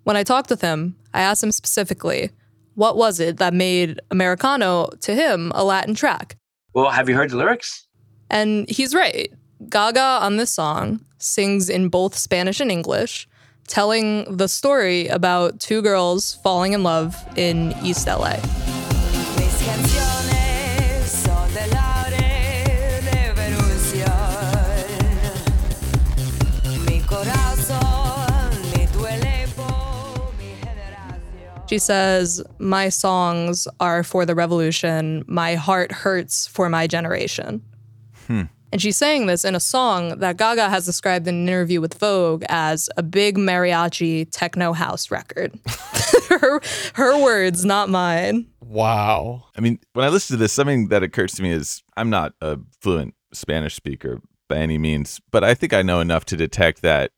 When 0.05 0.17
I 0.17 0.23
talked 0.23 0.51
with 0.51 0.61
him, 0.61 0.97
I 1.15 1.23
asked 1.23 1.43
him 1.43 1.51
specifically, 1.51 2.31
what 2.75 2.97
was 2.97 3.21
it 3.21 3.39
that 3.39 3.55
made 3.55 4.01
Americano 4.11 4.89
to 5.01 5.15
him 5.15 5.51
a 5.55 5.65
Latin 5.65 5.95
track? 5.95 6.37
Well, 6.75 6.91
have 6.91 7.09
you 7.09 7.15
heard 7.15 7.31
the 7.31 7.37
lyrics? 7.37 7.87
And 8.31 8.69
he's 8.69 8.95
right. 8.95 9.33
Gaga 9.69 10.01
on 10.01 10.37
this 10.37 10.51
song 10.51 11.05
sings 11.19 11.71
in 11.71 11.89
both 11.89 12.17
Spanish 12.17 12.61
and 12.61 12.71
English, 12.71 13.27
telling 13.67 14.37
the 14.37 14.49
story 14.49 15.07
about 15.09 15.59
two 15.59 15.81
girls 15.81 16.35
falling 16.43 16.75
in 16.75 16.83
love 16.83 17.17
in 17.37 17.75
East 17.83 18.07
LA. 18.07 18.37
She 31.75 31.79
says, 31.81 32.41
My 32.61 32.89
songs 32.89 33.67
are 33.81 34.05
for 34.05 34.25
the 34.25 34.37
revolution. 34.37 35.25
My 35.27 35.57
heart 35.57 35.91
hurts 35.91 36.47
for 36.47 36.69
my 36.69 36.87
generation. 36.87 37.63
Hmm. 38.29 38.43
And 38.71 38.81
she's 38.81 38.97
saying 38.97 39.27
this 39.27 39.45
in 39.45 39.57
a 39.57 39.61
song 39.61 40.21
that 40.21 40.37
Gaga 40.37 40.69
has 40.69 40.87
described 40.87 41.27
in 41.27 41.35
an 41.35 41.49
interview 41.49 41.81
with 41.81 41.95
Vogue 41.95 42.45
as 42.49 42.89
a 42.97 43.03
big 43.03 43.37
mariachi 43.37 44.29
techno 44.31 44.73
house 44.73 45.11
record. 45.11 45.59
her, 46.29 46.61
her 46.95 47.21
words, 47.21 47.65
not 47.65 47.89
mine. 47.89 48.47
Wow. 48.61 49.43
I 49.57 49.61
mean, 49.61 49.81
when 49.95 50.05
I 50.05 50.11
listen 50.11 50.37
to 50.37 50.41
this, 50.41 50.53
something 50.53 50.91
that 50.91 51.03
occurs 51.03 51.33
to 51.33 51.43
me 51.43 51.51
is 51.51 51.83
I'm 51.97 52.09
not 52.09 52.35
a 52.41 52.57
fluent 52.83 53.15
Spanish 53.33 53.75
speaker 53.75 54.21
by 54.49 54.59
any 54.59 54.79
means, 54.79 55.21
but 55.33 55.43
I 55.43 55.55
think 55.55 55.73
I 55.73 55.83
know 55.83 55.99
enough 55.99 56.25
to 56.27 56.37
detect 56.37 56.83
that, 56.83 57.11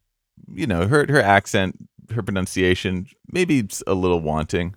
you 0.50 0.66
know, 0.66 0.88
her 0.88 1.04
her 1.10 1.20
accent, 1.20 1.76
her 2.12 2.22
pronunciation, 2.22 3.06
maybe 3.30 3.58
it's 3.58 3.82
a 3.86 3.94
little 3.94 4.20
wanting. 4.20 4.74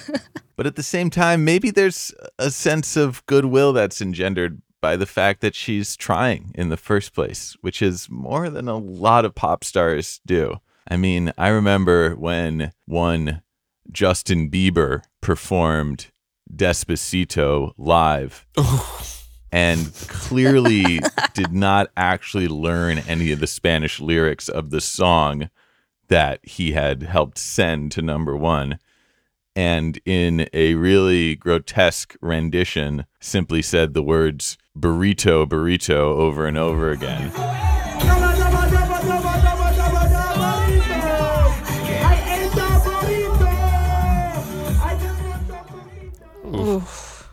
but 0.56 0.66
at 0.66 0.76
the 0.76 0.82
same 0.82 1.10
time, 1.10 1.44
maybe 1.44 1.70
there's 1.70 2.12
a 2.38 2.50
sense 2.50 2.96
of 2.96 3.24
goodwill 3.26 3.72
that's 3.72 4.00
engendered 4.00 4.60
by 4.80 4.96
the 4.96 5.06
fact 5.06 5.40
that 5.40 5.54
she's 5.54 5.96
trying 5.96 6.52
in 6.54 6.68
the 6.68 6.76
first 6.76 7.14
place, 7.14 7.56
which 7.62 7.80
is 7.80 8.08
more 8.10 8.50
than 8.50 8.68
a 8.68 8.76
lot 8.76 9.24
of 9.24 9.34
pop 9.34 9.64
stars 9.64 10.20
do. 10.26 10.58
I 10.86 10.98
mean, 10.98 11.32
I 11.38 11.48
remember 11.48 12.14
when 12.16 12.72
one 12.84 13.42
Justin 13.90 14.50
Bieber 14.50 15.02
performed 15.20 16.10
Despacito 16.54 17.72
live 17.78 18.46
and 19.52 19.90
clearly 20.08 21.00
did 21.32 21.52
not 21.52 21.90
actually 21.96 22.48
learn 22.48 22.98
any 22.98 23.32
of 23.32 23.40
the 23.40 23.46
Spanish 23.46 24.00
lyrics 24.00 24.48
of 24.48 24.70
the 24.70 24.80
song 24.80 25.48
that 26.08 26.40
he 26.42 26.72
had 26.72 27.02
helped 27.02 27.38
send 27.38 27.92
to 27.92 28.02
number 28.02 28.36
one. 28.36 28.78
And 29.56 30.00
in 30.04 30.48
a 30.52 30.74
really 30.74 31.36
grotesque 31.36 32.16
rendition, 32.20 33.06
simply 33.20 33.62
said 33.62 33.94
the 33.94 34.02
words 34.02 34.58
burrito, 34.76 35.46
burrito 35.46 35.92
over 35.92 36.46
and 36.46 36.58
over 36.58 36.90
again. 36.90 37.30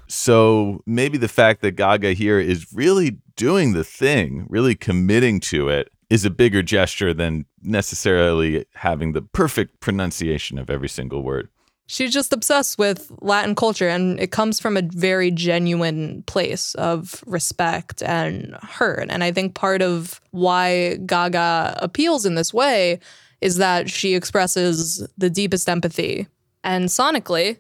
So 0.08 0.84
maybe 0.86 1.18
the 1.18 1.28
fact 1.28 1.62
that 1.62 1.72
Gaga 1.72 2.14
here 2.14 2.40
is 2.40 2.72
really 2.72 3.18
doing 3.36 3.74
the 3.74 3.84
thing, 3.84 4.46
really 4.50 4.76
committing 4.76 5.40
to 5.40 5.70
it, 5.70 5.90
is 6.12 6.26
a 6.26 6.30
bigger 6.30 6.62
gesture 6.62 7.14
than 7.14 7.46
necessarily 7.64 8.66
having 8.74 9.14
the 9.14 9.22
perfect 9.22 9.80
pronunciation 9.80 10.58
of 10.58 10.70
every 10.70 10.90
single 10.90 11.24
word. 11.24 11.48
She's 11.88 12.12
just 12.12 12.34
obsessed 12.34 12.78
with 12.78 13.10
Latin 13.22 13.56
culture, 13.56 13.88
and 13.88 14.20
it 14.20 14.30
comes 14.30 14.60
from 14.60 14.76
a 14.76 14.82
very 14.82 15.32
genuine 15.32 16.24
place 16.24 16.76
of 16.76 17.24
respect 17.26 18.04
and 18.04 18.58
hurt. 18.62 19.08
And 19.10 19.24
I 19.24 19.32
think 19.32 19.56
part 19.56 19.82
of 19.82 20.20
why 20.32 20.98
Gaga 21.06 21.78
appeals 21.82 22.26
in 22.26 22.36
this 22.36 22.54
way 22.54 23.00
is 23.40 23.56
that 23.56 23.90
she 23.90 24.14
expresses 24.14 25.08
the 25.18 25.30
deepest 25.30 25.70
empathy. 25.70 26.28
And 26.62 26.86
sonically, 26.90 27.58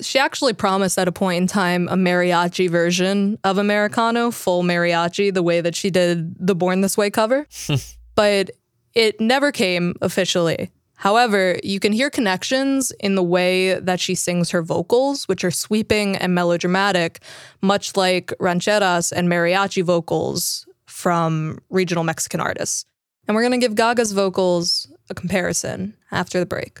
she 0.00 0.18
actually 0.18 0.52
promised 0.52 0.98
at 0.98 1.08
a 1.08 1.12
point 1.12 1.42
in 1.42 1.46
time 1.46 1.88
a 1.88 1.94
mariachi 1.94 2.68
version 2.70 3.38
of 3.44 3.58
Americano, 3.58 4.30
full 4.30 4.62
mariachi, 4.62 5.32
the 5.32 5.42
way 5.42 5.60
that 5.60 5.74
she 5.74 5.90
did 5.90 6.34
the 6.38 6.54
Born 6.54 6.80
This 6.80 6.96
Way 6.96 7.10
cover. 7.10 7.46
but 8.14 8.50
it 8.94 9.20
never 9.20 9.52
came 9.52 9.94
officially. 10.00 10.70
However, 10.96 11.58
you 11.64 11.80
can 11.80 11.92
hear 11.92 12.10
connections 12.10 12.92
in 13.00 13.16
the 13.16 13.24
way 13.24 13.74
that 13.80 13.98
she 13.98 14.14
sings 14.14 14.50
her 14.50 14.62
vocals, 14.62 15.26
which 15.26 15.42
are 15.42 15.50
sweeping 15.50 16.16
and 16.16 16.32
melodramatic, 16.32 17.20
much 17.60 17.96
like 17.96 18.32
rancheras 18.38 19.10
and 19.10 19.28
mariachi 19.28 19.82
vocals 19.82 20.64
from 20.86 21.58
regional 21.70 22.04
Mexican 22.04 22.38
artists. 22.38 22.84
And 23.26 23.34
we're 23.34 23.42
going 23.42 23.60
to 23.60 23.66
give 23.66 23.74
Gaga's 23.74 24.12
vocals 24.12 24.86
a 25.10 25.14
comparison 25.14 25.96
after 26.12 26.38
the 26.38 26.46
break. 26.46 26.80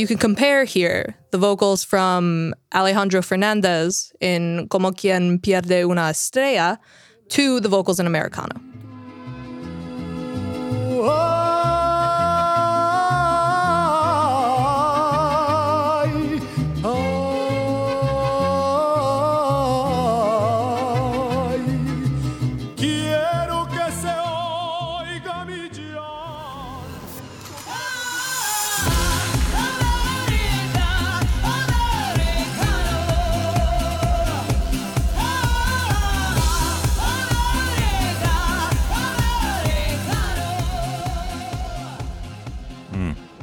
You 0.00 0.06
can 0.06 0.16
compare 0.16 0.64
here 0.64 1.14
the 1.30 1.36
vocals 1.36 1.84
from 1.84 2.54
Alejandro 2.74 3.20
Fernandez 3.20 4.14
in 4.18 4.66
Como 4.68 4.92
quien 4.92 5.38
pierde 5.40 5.84
una 5.84 6.08
estrella 6.08 6.80
to 7.28 7.60
the 7.60 7.68
vocals 7.68 8.00
in 8.00 8.06
Americano. 8.06 8.69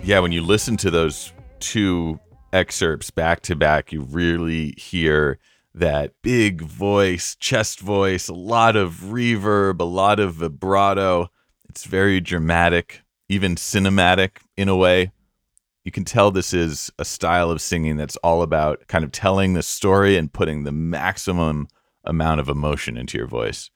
Yeah, 0.07 0.19
when 0.19 0.31
you 0.31 0.41
listen 0.41 0.77
to 0.77 0.89
those 0.89 1.33
two 1.59 2.17
excerpts 2.53 3.11
back 3.11 3.41
to 3.41 3.57
back, 3.57 3.91
you 3.91 4.03
really 4.03 4.73
hear 4.77 5.37
that 5.75 6.13
big 6.21 6.61
voice, 6.61 7.35
chest 7.35 7.81
voice, 7.81 8.29
a 8.29 8.33
lot 8.33 8.77
of 8.77 9.01
reverb, 9.03 9.81
a 9.81 9.83
lot 9.83 10.21
of 10.21 10.35
vibrato. 10.35 11.29
It's 11.67 11.83
very 11.83 12.21
dramatic, 12.21 13.01
even 13.27 13.55
cinematic 13.55 14.37
in 14.55 14.69
a 14.69 14.77
way. 14.77 15.11
You 15.83 15.91
can 15.91 16.05
tell 16.05 16.31
this 16.31 16.53
is 16.53 16.89
a 16.97 17.03
style 17.03 17.51
of 17.51 17.59
singing 17.59 17.97
that's 17.97 18.15
all 18.23 18.43
about 18.43 18.87
kind 18.87 19.03
of 19.03 19.11
telling 19.11 19.55
the 19.55 19.61
story 19.61 20.15
and 20.15 20.31
putting 20.31 20.63
the 20.63 20.71
maximum 20.71 21.67
amount 22.05 22.39
of 22.39 22.47
emotion 22.47 22.95
into 22.95 23.17
your 23.17 23.27
voice. 23.27 23.71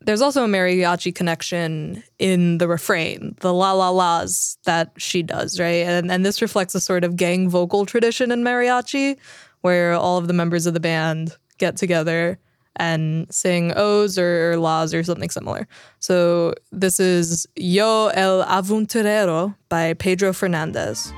There's 0.00 0.20
also 0.20 0.44
a 0.44 0.48
mariachi 0.48 1.14
connection 1.14 2.02
in 2.18 2.58
the 2.58 2.68
refrain, 2.68 3.36
the 3.40 3.52
la 3.52 3.72
la 3.72 3.90
las 3.90 4.58
that 4.64 4.92
she 4.96 5.22
does, 5.22 5.58
right? 5.58 5.86
And, 5.86 6.10
and 6.10 6.24
this 6.24 6.40
reflects 6.40 6.74
a 6.74 6.80
sort 6.80 7.04
of 7.04 7.16
gang 7.16 7.48
vocal 7.48 7.84
tradition 7.84 8.30
in 8.30 8.42
mariachi 8.42 9.16
where 9.62 9.94
all 9.94 10.18
of 10.18 10.28
the 10.28 10.32
members 10.32 10.66
of 10.66 10.74
the 10.74 10.80
band 10.80 11.36
get 11.58 11.76
together 11.76 12.38
and 12.76 13.26
sing 13.34 13.72
O's 13.76 14.18
or, 14.18 14.52
or 14.52 14.56
La's 14.56 14.94
or 14.94 15.02
something 15.02 15.30
similar. 15.30 15.66
So 15.98 16.54
this 16.70 17.00
is 17.00 17.46
Yo 17.56 18.08
el 18.14 18.44
Aventurero 18.44 19.56
by 19.68 19.94
Pedro 19.94 20.32
Fernandez. 20.32 21.12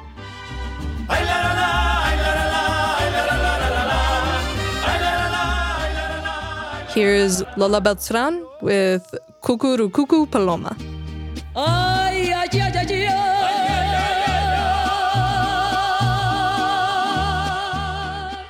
Here's 6.93 7.43
Lola 7.57 7.81
Beltran 7.81 8.45
with 8.63 9.15
Cucurrucucu 9.43 10.29
Paloma. 10.29 10.77
Ay, 11.55 12.33
ay, 12.35 12.49
ay, 12.53 12.73
ay, 12.75 13.07
ay. 13.07 13.31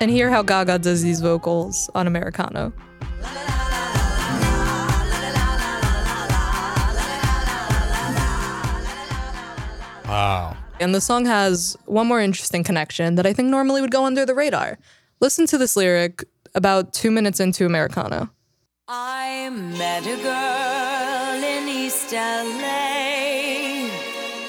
And 0.01 0.11
hear 0.11 0.31
how 0.31 0.43
Gaga 0.43 0.79
does 0.79 1.03
these 1.03 1.21
vocals 1.21 1.91
on 1.95 2.07
Americano. 2.07 2.73
Wow. 10.07 10.57
And 10.81 10.95
the 10.95 11.03
song 11.03 11.27
has 11.27 11.77
one 11.85 12.07
more 12.07 12.23
interesting 12.23 12.65
connection 12.65 13.17
that 13.17 13.27
I 13.27 13.35
think 13.35 13.51
normally 13.51 13.83
would 13.83 13.91
go 13.91 14.07
under 14.07 14.25
the 14.25 14.35
radar. 14.35 14.79
Listen 15.21 15.47
to 15.49 15.59
this 15.59 15.77
lyric 15.77 16.25
about 16.55 16.93
two 16.93 17.11
minutes 17.11 17.41
into 17.41 17.67
Americano. 17.67 18.31
I 18.89 19.51
met 19.51 20.07
a 20.07 20.17
girl 20.17 21.45
in 21.45 21.69
East 21.69 22.13
LA 22.13 23.61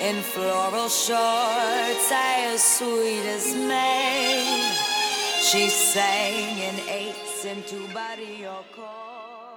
in 0.02 0.22
floral 0.22 0.90
shorts, 0.90 2.12
I 2.12 2.52
as 2.54 2.64
sweet 2.64 3.26
as 3.28 3.56
May. 3.56 4.68
She 5.42 5.70
sang 5.70 6.58
in 6.58 6.90
eights 6.90 7.46
into 7.46 7.88
barrio. 7.94 8.64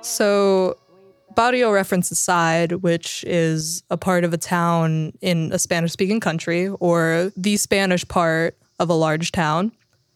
So, 0.02 0.76
Barrio 1.34 1.72
reference 1.72 2.10
aside, 2.10 2.72
which 2.72 3.24
is 3.26 3.82
a 3.90 3.96
part 3.96 4.24
of 4.24 4.32
a 4.32 4.38
town 4.38 5.12
in 5.20 5.52
a 5.52 5.58
Spanish 5.58 5.92
speaking 5.92 6.20
country 6.20 6.68
or 6.68 7.32
the 7.36 7.56
Spanish 7.56 8.06
part 8.06 8.56
of 8.78 8.90
a 8.90 8.94
large 8.94 9.32
town, 9.32 9.72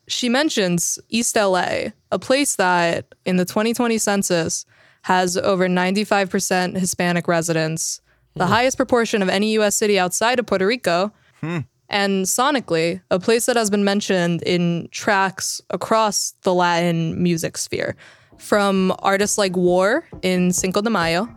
she 0.09 0.29
mentions 0.29 0.99
East 1.09 1.37
LA, 1.37 1.91
a 2.11 2.19
place 2.19 2.57
that 2.57 3.15
in 3.25 3.37
the 3.37 3.45
2020 3.45 3.99
census 3.99 4.67
has 5.03 5.37
over 5.37 5.69
95% 5.69 6.77
Hispanic 6.77 7.29
residents, 7.29 8.01
the 8.35 8.47
hmm. 8.47 8.53
highest 8.53 8.77
proportion 8.77 9.23
of 9.23 9.29
any 9.29 9.53
US 9.59 9.77
city 9.77 9.99
outside 9.99 10.39
of 10.39 10.47
Puerto 10.47 10.67
Rico. 10.67 11.13
Hmm. 11.41 11.61
And 11.91 12.27
sonically, 12.27 13.01
a 13.11 13.19
place 13.19 13.47
that 13.47 13.57
has 13.57 13.71
been 13.71 13.85
mentioned 13.85 14.43
in 14.43 14.89
tracks 14.91 15.63
across 15.71 16.35
the 16.43 16.53
Latin 16.53 17.23
music 17.23 17.57
sphere, 17.57 17.97
from 18.37 18.95
artists 18.99 19.39
like 19.39 19.57
War 19.57 20.05
in 20.23 20.53
Cinco 20.53 20.83
de 20.83 20.91
Mayo, 20.91 21.29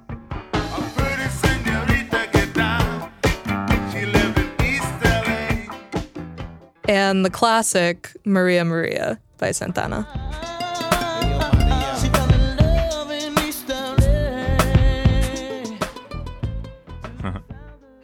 and 6.88 7.24
the 7.26 7.30
classic 7.30 8.12
Maria 8.26 8.66
Maria 8.66 9.20
by 9.38 9.52
Santana. 9.52 10.08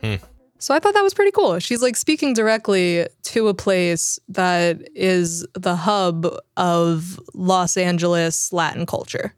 Hmm. 0.02 0.16
So 0.60 0.74
I 0.74 0.80
thought 0.80 0.94
that 0.94 1.02
was 1.04 1.14
pretty 1.14 1.32
cool. 1.32 1.60
She's 1.60 1.82
like 1.82 1.96
speaking 1.96 2.34
directly 2.34 3.08
to 3.24 3.48
a 3.48 3.54
place 3.54 4.20
that 4.30 4.88
is 4.96 5.46
the 5.54 5.76
hub 5.76 6.28
of 6.56 7.20
Los 7.34 7.78
Angeles 7.78 8.52
Latin 8.54 8.86
culture. 8.86 9.34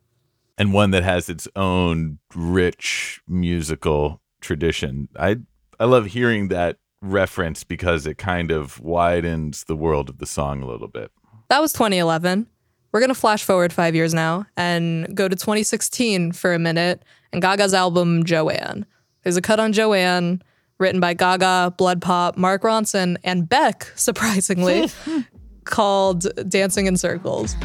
and 0.58 0.74
one 0.74 0.92
that 0.92 1.04
has 1.04 1.30
its 1.30 1.48
own 1.56 2.20
rich 2.36 3.22
musical 3.28 4.22
tradition. 4.42 5.08
I 5.18 5.38
I 5.80 5.86
love 5.86 6.08
hearing 6.08 6.50
that 6.50 6.78
reference 7.02 7.64
because 7.64 8.06
it 8.06 8.18
kind 8.18 8.52
of 8.52 8.80
widens 8.80 9.64
the 9.66 9.76
world 9.76 10.10
of 10.10 10.18
the 10.18 10.26
song 10.26 10.62
a 10.62 10.68
little 10.68 10.88
bit. 10.88 11.12
That 11.50 11.62
was 11.62 11.74
2011. 11.74 12.48
We're 12.92 13.00
going 13.00 13.10
to 13.10 13.16
flash 13.16 13.44
forward 13.44 13.72
five 13.72 13.96
years 13.96 14.14
now 14.14 14.46
and 14.58 15.16
go 15.16 15.28
to 15.28 15.36
2016 15.36 16.32
for 16.32 16.54
a 16.54 16.60
minute 16.60 17.04
and 17.32 17.42
Gaga's 17.42 17.74
album 17.74 18.24
Joanne. 18.24 18.86
There's 19.24 19.38
a 19.38 19.42
cut 19.42 19.60
on 19.60 19.74
Joanne 19.74 20.42
written 20.80 21.00
by 21.00 21.14
Gaga, 21.14 21.76
BloodPop, 21.78 22.38
Mark 22.38 22.64
Ronson, 22.64 23.18
and 23.24 23.48
Beck, 23.48 23.92
surprisingly, 23.96 24.90
called 25.66 26.26
Dancing 26.50 26.88
in 26.88 26.98
Circles. 26.98 27.56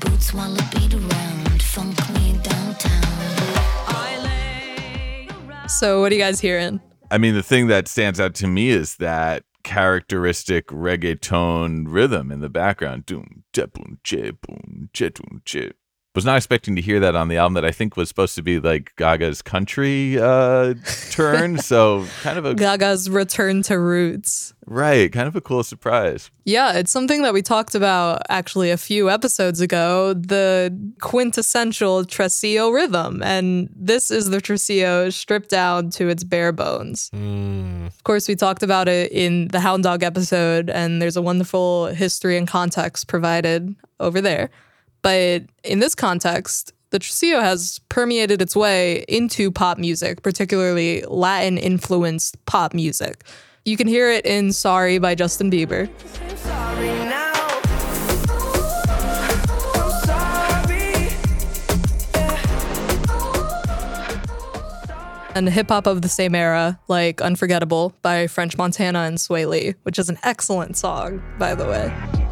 Those 0.00 0.81
So, 5.82 6.00
what 6.00 6.12
are 6.12 6.14
you 6.14 6.20
guys 6.20 6.38
hearing? 6.38 6.80
I 7.10 7.18
mean, 7.18 7.34
the 7.34 7.42
thing 7.42 7.66
that 7.66 7.88
stands 7.88 8.20
out 8.20 8.36
to 8.36 8.46
me 8.46 8.68
is 8.68 8.98
that 8.98 9.42
characteristic 9.64 10.68
reggaeton 10.68 11.86
rhythm 11.88 12.30
in 12.30 12.38
the 12.38 12.48
background. 12.48 13.04
Doom, 13.04 13.42
che, 13.52 13.66
boom, 13.66 13.98
che, 14.04 14.30
boom, 14.30 14.90
che, 14.92 15.10
doom, 15.10 15.42
che. 15.44 15.72
Was 16.14 16.26
not 16.26 16.36
expecting 16.36 16.76
to 16.76 16.82
hear 16.82 17.00
that 17.00 17.16
on 17.16 17.28
the 17.28 17.38
album 17.38 17.54
that 17.54 17.64
I 17.64 17.70
think 17.70 17.96
was 17.96 18.06
supposed 18.06 18.34
to 18.34 18.42
be 18.42 18.60
like 18.60 18.92
Gaga's 18.96 19.40
country 19.40 20.20
uh, 20.20 20.74
turn. 21.10 21.56
so 21.72 22.06
kind 22.20 22.38
of 22.38 22.44
a 22.44 22.54
Gaga's 22.54 23.08
return 23.08 23.62
to 23.62 23.78
roots. 23.78 24.52
right, 24.66 25.10
kind 25.10 25.26
of 25.26 25.34
a 25.36 25.40
cool 25.40 25.62
surprise. 25.64 26.30
Yeah, 26.44 26.74
it's 26.74 26.90
something 26.90 27.22
that 27.22 27.32
we 27.32 27.40
talked 27.40 27.74
about 27.74 28.20
actually 28.28 28.70
a 28.70 28.76
few 28.76 29.08
episodes 29.08 29.62
ago 29.62 30.12
the 30.12 30.78
quintessential 31.00 32.04
Tresillo 32.04 32.74
rhythm. 32.74 33.22
And 33.22 33.70
this 33.74 34.10
is 34.10 34.28
the 34.28 34.38
Tresillo 34.38 35.10
stripped 35.10 35.48
down 35.48 35.88
to 35.92 36.10
its 36.10 36.24
bare 36.24 36.52
bones. 36.52 37.10
Of 37.14 38.04
course, 38.04 38.28
we 38.28 38.36
talked 38.36 38.62
about 38.62 38.86
it 38.86 39.10
in 39.12 39.48
the 39.48 39.60
Hound 39.60 39.84
Dog 39.84 40.02
episode, 40.02 40.68
and 40.68 41.00
there's 41.00 41.16
a 41.16 41.22
wonderful 41.22 41.86
history 41.86 42.36
and 42.36 42.46
context 42.46 43.06
provided 43.08 43.74
over 43.98 44.20
there. 44.20 44.50
But 45.02 45.42
in 45.64 45.80
this 45.80 45.94
context, 45.94 46.72
the 46.90 46.98
Tresillo 46.98 47.42
has 47.42 47.80
permeated 47.88 48.40
its 48.40 48.54
way 48.54 49.04
into 49.08 49.50
pop 49.50 49.78
music, 49.78 50.22
particularly 50.22 51.02
Latin 51.08 51.58
influenced 51.58 52.44
pop 52.46 52.72
music. 52.72 53.24
You 53.64 53.76
can 53.76 53.88
hear 53.88 54.10
it 54.10 54.24
in 54.26 54.52
Sorry 54.52 54.98
by 54.98 55.14
Justin 55.14 55.50
Bieber. 55.50 55.88
And 65.34 65.48
hip 65.48 65.70
hop 65.70 65.86
of 65.86 66.02
the 66.02 66.10
same 66.10 66.34
era, 66.34 66.78
like 66.88 67.22
Unforgettable 67.22 67.94
by 68.02 68.26
French 68.26 68.58
Montana 68.58 69.00
and 69.00 69.16
Swae 69.16 69.48
Lee, 69.48 69.74
which 69.84 69.98
is 69.98 70.10
an 70.10 70.18
excellent 70.22 70.76
song, 70.76 71.22
by 71.38 71.54
the 71.54 71.64
way. 71.64 72.31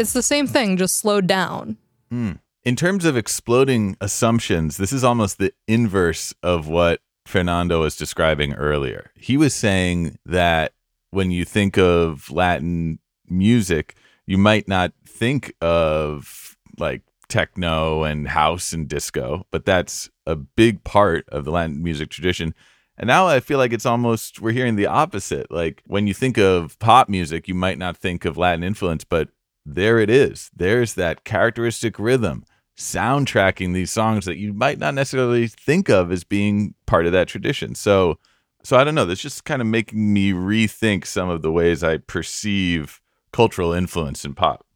It's 0.00 0.14
the 0.14 0.22
same 0.22 0.46
thing, 0.46 0.78
just 0.78 0.96
slowed 0.96 1.26
down. 1.26 1.76
Hmm. 2.10 2.32
In 2.62 2.74
terms 2.74 3.04
of 3.04 3.18
exploding 3.18 3.98
assumptions, 4.00 4.78
this 4.78 4.94
is 4.94 5.04
almost 5.04 5.36
the 5.36 5.52
inverse 5.68 6.32
of 6.42 6.68
what 6.68 7.02
Fernando 7.26 7.82
was 7.82 7.96
describing 7.96 8.54
earlier. 8.54 9.10
He 9.14 9.36
was 9.36 9.54
saying 9.54 10.18
that 10.24 10.72
when 11.10 11.30
you 11.30 11.44
think 11.44 11.76
of 11.76 12.30
Latin 12.30 12.98
music, 13.28 13.94
you 14.26 14.38
might 14.38 14.66
not 14.66 14.94
think 15.06 15.52
of 15.60 16.56
like 16.78 17.02
techno 17.28 18.04
and 18.04 18.26
house 18.28 18.72
and 18.72 18.88
disco, 18.88 19.46
but 19.50 19.66
that's 19.66 20.08
a 20.24 20.34
big 20.34 20.82
part 20.82 21.28
of 21.28 21.44
the 21.44 21.50
Latin 21.50 21.82
music 21.82 22.08
tradition. 22.08 22.54
And 22.96 23.06
now 23.06 23.26
I 23.26 23.40
feel 23.40 23.58
like 23.58 23.74
it's 23.74 23.86
almost 23.86 24.40
we're 24.40 24.52
hearing 24.52 24.76
the 24.76 24.86
opposite. 24.86 25.50
Like 25.50 25.82
when 25.86 26.06
you 26.06 26.14
think 26.14 26.38
of 26.38 26.78
pop 26.78 27.10
music, 27.10 27.48
you 27.48 27.54
might 27.54 27.76
not 27.76 27.98
think 27.98 28.24
of 28.24 28.38
Latin 28.38 28.64
influence, 28.64 29.04
but 29.04 29.28
there 29.74 29.98
it 29.98 30.10
is. 30.10 30.50
There's 30.54 30.94
that 30.94 31.24
characteristic 31.24 31.98
rhythm 31.98 32.44
soundtracking 32.76 33.74
these 33.74 33.90
songs 33.90 34.24
that 34.24 34.38
you 34.38 34.52
might 34.52 34.78
not 34.78 34.94
necessarily 34.94 35.46
think 35.46 35.88
of 35.88 36.10
as 36.10 36.24
being 36.24 36.74
part 36.86 37.06
of 37.06 37.12
that 37.12 37.28
tradition. 37.28 37.74
So 37.74 38.18
so 38.62 38.76
I 38.76 38.84
don't 38.84 38.94
know, 38.94 39.06
that's 39.06 39.20
just 39.20 39.44
kind 39.44 39.62
of 39.62 39.68
making 39.68 40.12
me 40.12 40.32
rethink 40.32 41.06
some 41.06 41.28
of 41.28 41.42
the 41.42 41.50
ways 41.50 41.82
I 41.82 41.98
perceive 41.98 43.00
cultural 43.32 43.72
influence 43.72 44.24
in 44.24 44.34
pop. 44.34 44.66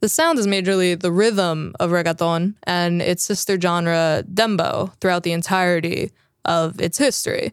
The 0.00 0.08
sound 0.08 0.38
is 0.38 0.46
majorly 0.46 1.00
the 1.00 1.10
rhythm 1.10 1.74
of 1.80 1.90
reggaeton 1.90 2.54
and 2.64 3.00
its 3.00 3.24
sister 3.24 3.58
genre, 3.58 4.22
dembow, 4.32 4.92
throughout 5.00 5.22
the 5.22 5.32
entirety 5.32 6.12
of 6.44 6.80
its 6.80 6.98
history. 6.98 7.52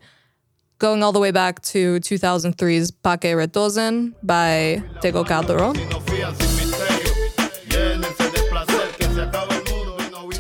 Going 0.78 1.02
all 1.04 1.14
the 1.14 1.20
way 1.20 1.32
back 1.32 1.62
to 1.64 2.00
2003's 2.00 2.92
Pa 2.92 3.16
Que 3.16 3.34
Retozen 3.36 4.14
by 4.24 4.84
Tego 5.02 5.26
Calderon. 5.26 5.78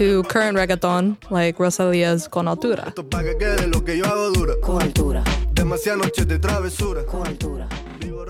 To 0.01 0.23
current 0.23 0.57
reggaeton 0.57 1.29
like 1.29 1.59
Rosalia's 1.59 2.27
Con 2.27 2.47
Altura. 2.47 2.91
Pa' 2.95 3.21
que 3.21 3.35
quede 3.37 3.71
lo 3.71 3.81
que 3.81 3.97
yo 3.97 4.05
hago 4.05 4.33
dura. 4.33 4.55
Con 4.63 4.81
altura. 4.81 5.23
Demasiadas 5.53 5.99
noches 5.99 6.27
de 6.27 6.39
travesura. 6.39 7.05
Con 7.05 7.27
altura. 7.27 7.69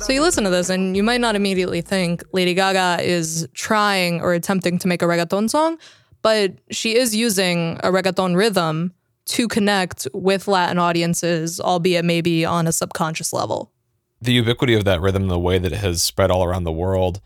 So 0.03 0.11
you 0.11 0.21
listen 0.21 0.43
to 0.43 0.49
this 0.49 0.69
and 0.69 0.97
you 0.97 1.01
might 1.01 1.21
not 1.21 1.37
immediately 1.37 1.79
think 1.79 2.23
Lady 2.33 2.53
Gaga 2.53 3.01
is 3.01 3.47
trying 3.53 4.19
or 4.19 4.33
attempting 4.33 4.79
to 4.79 4.87
make 4.89 5.01
a 5.01 5.05
reggaeton 5.05 5.49
song, 5.49 5.77
but 6.21 6.55
she 6.71 6.97
is 6.97 7.15
using 7.15 7.79
a 7.85 7.89
reggaeton 7.89 8.35
rhythm 8.35 8.93
to 9.27 9.47
connect 9.47 10.09
with 10.13 10.49
Latin 10.49 10.77
audiences, 10.77 11.61
albeit 11.61 12.03
maybe 12.03 12.43
on 12.43 12.67
a 12.67 12.73
subconscious 12.73 13.31
level. 13.31 13.71
the 14.21 14.33
ubiquity 14.33 14.73
of 14.73 14.83
that 14.83 14.99
rhythm, 14.99 15.29
the 15.29 15.39
way 15.39 15.57
that 15.57 15.71
it 15.71 15.77
has 15.77 16.03
spread 16.03 16.29
all 16.29 16.43
around 16.43 16.65
the 16.65 16.71
world, 16.71 17.21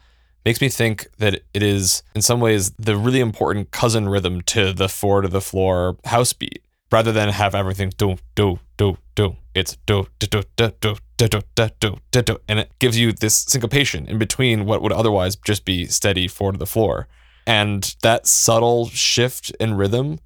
makes 0.45 0.62
me 0.62 0.69
think 0.69 1.08
that 1.17 1.41
it 1.53 1.63
is, 1.63 2.03
in 2.13 2.21
some 2.21 2.39
ways, 2.39 2.71
the 2.77 2.95
really 2.95 3.19
important 3.19 3.71
cousin 3.71 4.08
rhythm 4.08 4.41
to 4.41 4.71
the 4.71 4.88
four 4.88 5.21
to 5.21 5.27
the 5.27 5.41
floor 5.41 5.97
house 6.05 6.34
beat, 6.34 6.63
rather 6.91 7.12
than 7.12 7.29
have 7.29 7.55
everything 7.55 7.91
do 7.97 8.17
do 8.36 8.60
do 8.77 8.97
do. 9.15 9.36
It's 9.55 9.77
do 9.86 10.08
do 10.19 10.27
do 10.27 10.43
do 10.58 10.71
do 10.79 10.95
do 11.17 11.69
do 11.79 11.97
do 12.12 12.21
do 12.21 12.38
and 12.47 12.60
it 12.60 12.71
gives 12.79 12.99
you 12.99 13.12
this 13.12 13.38
syncopation 13.38 14.05
in 14.05 14.17
between 14.17 14.65
what 14.65 14.81
would 14.81 14.91
otherwise 14.91 15.36
just 15.38 15.65
be 15.65 15.86
steady 15.88 16.27
four 16.27 16.51
to 16.51 16.58
the 16.58 16.65
floor, 16.65 17.08
and 17.47 17.95
that 18.03 18.27
subtle 18.27 18.88
shift 18.89 19.49
in 19.60 19.73
rhythm. 19.73 20.19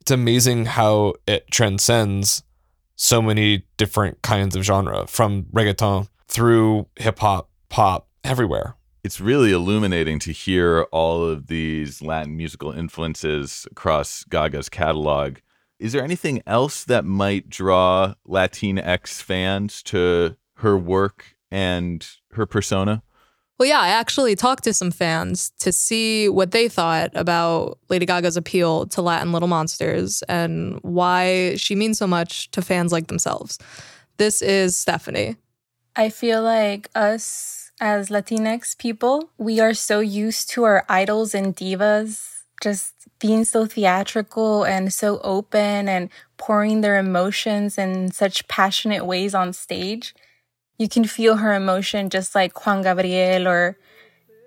It's 0.00 0.10
amazing 0.10 0.66
how 0.66 1.14
it 1.26 1.50
transcends 1.50 2.42
so 2.96 3.22
many 3.22 3.64
different 3.76 4.20
kinds 4.22 4.54
of 4.54 4.62
genre 4.62 5.06
from 5.06 5.44
reggaeton 5.44 6.08
through 6.28 6.86
hip 6.96 7.20
hop, 7.20 7.48
pop, 7.68 8.08
everywhere. 8.22 8.76
It's 9.04 9.20
really 9.20 9.52
illuminating 9.52 10.18
to 10.20 10.32
hear 10.32 10.84
all 10.84 11.22
of 11.22 11.48
these 11.48 12.00
Latin 12.00 12.38
musical 12.38 12.72
influences 12.72 13.66
across 13.70 14.24
Gaga's 14.24 14.70
catalog. 14.70 15.36
Is 15.78 15.92
there 15.92 16.02
anything 16.02 16.42
else 16.46 16.84
that 16.84 17.04
might 17.04 17.50
draw 17.50 18.14
Latinx 18.26 19.20
fans 19.20 19.82
to 19.82 20.36
her 20.54 20.78
work 20.78 21.36
and 21.50 22.08
her 22.32 22.46
persona? 22.46 23.02
Well, 23.58 23.68
yeah, 23.68 23.80
I 23.80 23.88
actually 23.88 24.36
talked 24.36 24.64
to 24.64 24.72
some 24.72 24.90
fans 24.90 25.50
to 25.58 25.70
see 25.70 26.30
what 26.30 26.52
they 26.52 26.66
thought 26.66 27.10
about 27.14 27.78
Lady 27.90 28.06
Gaga's 28.06 28.38
appeal 28.38 28.86
to 28.86 29.02
Latin 29.02 29.32
Little 29.32 29.48
Monsters 29.48 30.22
and 30.30 30.78
why 30.80 31.56
she 31.56 31.74
means 31.74 31.98
so 31.98 32.06
much 32.06 32.50
to 32.52 32.62
fans 32.62 32.90
like 32.90 33.08
themselves. 33.08 33.58
This 34.16 34.40
is 34.40 34.78
Stephanie. 34.78 35.36
I 35.94 36.08
feel 36.08 36.42
like 36.42 36.88
us 36.94 37.63
as 37.80 38.08
Latinx 38.08 38.76
people, 38.78 39.30
we 39.38 39.60
are 39.60 39.74
so 39.74 40.00
used 40.00 40.50
to 40.50 40.64
our 40.64 40.84
idols 40.88 41.34
and 41.34 41.54
divas 41.56 42.44
just 42.62 42.94
being 43.18 43.44
so 43.44 43.66
theatrical 43.66 44.64
and 44.64 44.92
so 44.92 45.18
open 45.20 45.88
and 45.88 46.08
pouring 46.36 46.80
their 46.80 46.96
emotions 46.96 47.78
in 47.78 48.10
such 48.10 48.46
passionate 48.48 49.04
ways 49.04 49.34
on 49.34 49.52
stage. 49.52 50.14
You 50.78 50.88
can 50.88 51.04
feel 51.04 51.36
her 51.36 51.52
emotion 51.54 52.10
just 52.10 52.34
like 52.34 52.64
Juan 52.64 52.82
Gabriel 52.82 53.46
or 53.48 53.78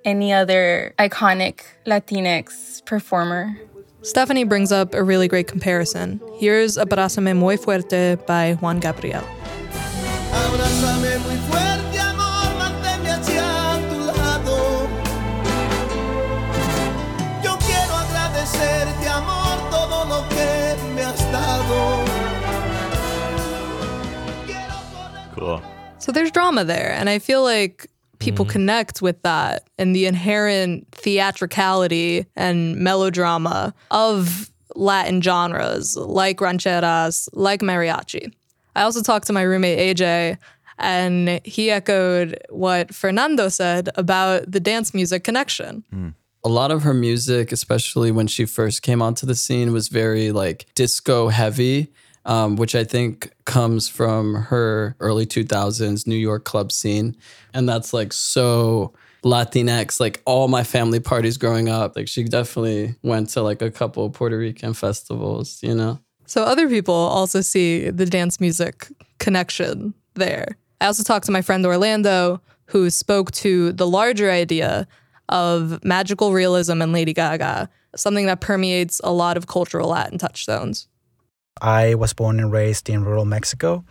any 0.05 0.31
other 0.31 0.93
iconic 0.99 1.61
Latinx 1.85 2.85
performer. 2.85 3.57
Stephanie 4.01 4.45
brings 4.45 4.71
up 4.71 4.93
a 4.93 5.03
really 5.03 5.27
great 5.27 5.47
comparison. 5.47 6.21
Here's 6.37 6.77
Abrázame 6.77 7.35
Muy 7.35 7.57
Fuerte 7.57 8.25
by 8.25 8.53
Juan 8.53 8.79
Gabriel. 8.79 9.23
Cool. 25.47 25.63
So 25.99 26.12
there's 26.12 26.31
drama 26.31 26.63
there. 26.63 26.91
And 26.91 27.10
I 27.10 27.19
feel 27.19 27.43
like 27.43 27.88
people 28.19 28.45
mm-hmm. 28.45 28.51
connect 28.51 29.01
with 29.01 29.21
that 29.21 29.67
and 29.77 29.95
the 29.95 30.05
inherent 30.05 30.88
theatricality 30.91 32.25
and 32.36 32.75
melodrama 32.77 33.73
of 33.91 34.51
Latin 34.75 35.21
genres 35.21 35.95
like 35.95 36.38
rancheras, 36.38 37.29
like 37.33 37.62
mariachi. 37.62 38.33
I 38.75 38.83
also 38.83 39.01
talked 39.01 39.25
to 39.27 39.33
my 39.33 39.41
roommate 39.41 39.97
AJ, 39.97 40.38
and 40.77 41.41
he 41.43 41.71
echoed 41.71 42.38
what 42.49 42.93
Fernando 42.93 43.49
said 43.49 43.89
about 43.95 44.51
the 44.51 44.60
dance 44.60 44.93
music 44.93 45.23
connection. 45.23 45.83
Mm. 45.93 46.13
a 46.43 46.49
lot 46.49 46.71
of 46.71 46.83
her 46.83 46.93
music, 46.93 47.51
especially 47.51 48.12
when 48.12 48.27
she 48.27 48.45
first 48.45 48.81
came 48.81 49.01
onto 49.01 49.25
the 49.25 49.36
scene, 49.36 49.73
was 49.73 49.88
very 49.88 50.31
like 50.31 50.67
disco 50.75 51.29
heavy, 51.29 51.91
um, 52.27 52.57
which 52.57 52.75
I 52.75 52.83
think 52.83 53.31
comes 53.45 53.87
from 53.87 54.35
her 54.35 54.95
early 54.99 55.25
2000s 55.25 56.05
New 56.05 56.15
York 56.15 56.43
club 56.43 56.71
scene. 56.71 57.15
And 57.53 57.67
that's 57.67 57.93
like 57.93 58.11
so 58.13 58.93
Latinx, 59.23 59.99
like 59.99 60.21
all 60.25 60.49
my 60.49 60.63
family 60.63 60.99
parties 60.99 61.37
growing 61.37 61.69
up. 61.69 61.95
Like 61.95 62.09
she 62.09 62.25
definitely 62.25 62.95
went 63.01 63.29
to 63.29 63.41
like 63.41 63.61
a 63.61 63.71
couple 63.71 64.09
Puerto 64.09 64.37
Rican 64.37 64.73
festivals, 64.73 65.59
you 65.63 65.73
know? 65.73 65.99
So 66.25 66.43
other 66.43 66.67
people 66.67 66.93
also 66.93 67.39
see 67.39 67.89
the 67.89 68.05
dance 68.05 68.41
music 68.41 68.89
connection 69.19 69.93
there. 70.15 70.57
I 70.81 70.87
also 70.87 71.03
talked 71.03 71.25
to 71.27 71.31
my 71.31 71.41
friend 71.41 71.65
Orlando, 71.65 72.41
who 72.65 72.89
spoke 72.89 73.31
to 73.31 73.71
the 73.71 73.87
larger 73.87 74.29
idea 74.29 74.85
of 75.29 75.83
magical 75.83 76.33
realism 76.33 76.81
and 76.81 76.91
Lady 76.91 77.13
Gaga, 77.13 77.69
something 77.95 78.25
that 78.25 78.41
permeates 78.41 78.99
a 79.05 79.11
lot 79.13 79.37
of 79.37 79.47
cultural 79.47 79.89
Latin 79.89 80.17
touchstones. 80.17 80.89
I 81.61 81.95
was 81.95 82.13
born 82.13 82.39
and 82.39 82.51
raised 82.51 82.89
in 82.89 83.03
rural 83.03 83.25
Mexico. 83.25 83.83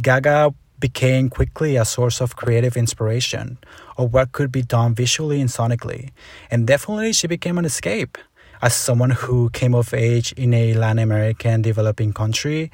Gaga 0.00 0.54
became 0.78 1.28
quickly 1.28 1.76
a 1.76 1.84
source 1.84 2.20
of 2.20 2.34
creative 2.34 2.76
inspiration 2.76 3.56
of 3.96 4.12
what 4.12 4.32
could 4.32 4.50
be 4.50 4.62
done 4.62 4.94
visually 4.94 5.40
and 5.40 5.48
sonically. 5.48 6.10
And 6.50 6.66
definitely, 6.66 7.12
she 7.12 7.28
became 7.28 7.56
an 7.58 7.64
escape. 7.64 8.18
As 8.60 8.74
someone 8.74 9.10
who 9.10 9.50
came 9.50 9.74
of 9.74 9.94
age 9.94 10.32
in 10.32 10.52
a 10.54 10.74
Latin 10.74 10.98
American 10.98 11.62
developing 11.62 12.12
country, 12.12 12.70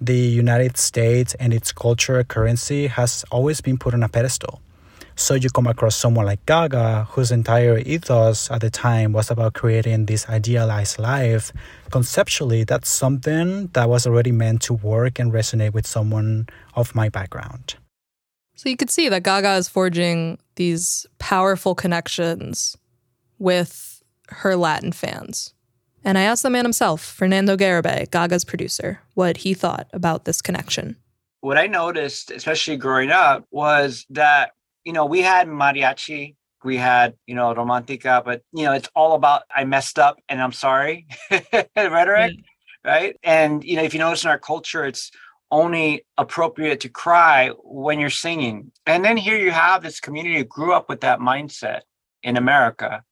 the 0.00 0.16
United 0.16 0.78
States 0.78 1.34
and 1.34 1.52
its 1.52 1.72
cultural 1.72 2.24
currency 2.24 2.86
has 2.86 3.24
always 3.30 3.60
been 3.60 3.76
put 3.76 3.92
on 3.92 4.02
a 4.02 4.08
pedestal. 4.08 4.62
So 5.20 5.34
you 5.34 5.50
come 5.50 5.66
across 5.66 5.96
someone 5.96 6.24
like 6.24 6.46
Gaga, 6.46 7.06
whose 7.10 7.30
entire 7.30 7.76
ethos 7.76 8.50
at 8.50 8.62
the 8.62 8.70
time 8.70 9.12
was 9.12 9.30
about 9.30 9.52
creating 9.52 10.06
this 10.06 10.26
idealized 10.30 10.98
life. 10.98 11.52
Conceptually, 11.90 12.64
that's 12.64 12.88
something 12.88 13.66
that 13.74 13.86
was 13.90 14.06
already 14.06 14.32
meant 14.32 14.62
to 14.62 14.72
work 14.72 15.18
and 15.18 15.30
resonate 15.30 15.74
with 15.74 15.86
someone 15.86 16.48
of 16.74 16.94
my 16.94 17.10
background. 17.10 17.74
So 18.56 18.70
you 18.70 18.78
could 18.78 18.88
see 18.88 19.10
that 19.10 19.22
Gaga 19.22 19.56
is 19.56 19.68
forging 19.68 20.38
these 20.56 21.06
powerful 21.18 21.74
connections 21.74 22.78
with 23.38 24.02
her 24.28 24.56
Latin 24.56 24.90
fans. 24.90 25.52
And 26.02 26.16
I 26.16 26.22
asked 26.22 26.44
the 26.44 26.50
man 26.50 26.64
himself, 26.64 27.02
Fernando 27.02 27.58
Garibay, 27.58 28.10
Gaga's 28.10 28.46
producer, 28.46 29.02
what 29.12 29.36
he 29.36 29.52
thought 29.52 29.86
about 29.92 30.24
this 30.24 30.40
connection. 30.40 30.96
what 31.42 31.58
I 31.58 31.66
noticed, 31.66 32.30
especially 32.30 32.78
growing 32.78 33.10
up, 33.10 33.44
was 33.50 34.06
that 34.10 34.52
you 34.84 34.92
know 34.92 35.06
we 35.06 35.22
had 35.22 35.48
mariachi, 35.48 36.36
we 36.64 36.76
had 36.76 37.14
you 37.26 37.34
know 37.34 37.54
romantica, 37.54 38.24
but 38.24 38.42
you 38.52 38.64
know 38.64 38.72
it's 38.72 38.88
all 38.94 39.14
about 39.14 39.42
I 39.54 39.64
messed 39.64 39.98
up 39.98 40.16
and 40.28 40.40
I'm 40.40 40.52
sorry 40.52 41.06
rhetoric, 41.76 42.32
mm. 42.36 42.44
right? 42.84 43.16
And 43.22 43.64
you 43.64 43.76
know 43.76 43.82
if 43.82 43.94
you 43.94 44.00
notice 44.00 44.24
in 44.24 44.30
our 44.30 44.38
culture, 44.38 44.84
it's 44.84 45.10
only 45.50 46.04
appropriate 46.16 46.80
to 46.80 46.88
cry 46.88 47.50
when 47.64 47.98
you're 47.98 48.08
singing. 48.08 48.70
And 48.86 49.04
then 49.04 49.16
here 49.16 49.36
you 49.36 49.50
have 49.50 49.82
this 49.82 49.98
community 49.98 50.38
who 50.38 50.44
grew 50.44 50.72
up 50.72 50.88
with 50.88 51.00
that 51.00 51.18
mindset 51.18 51.80
in 52.22 52.36
America, 52.36 53.02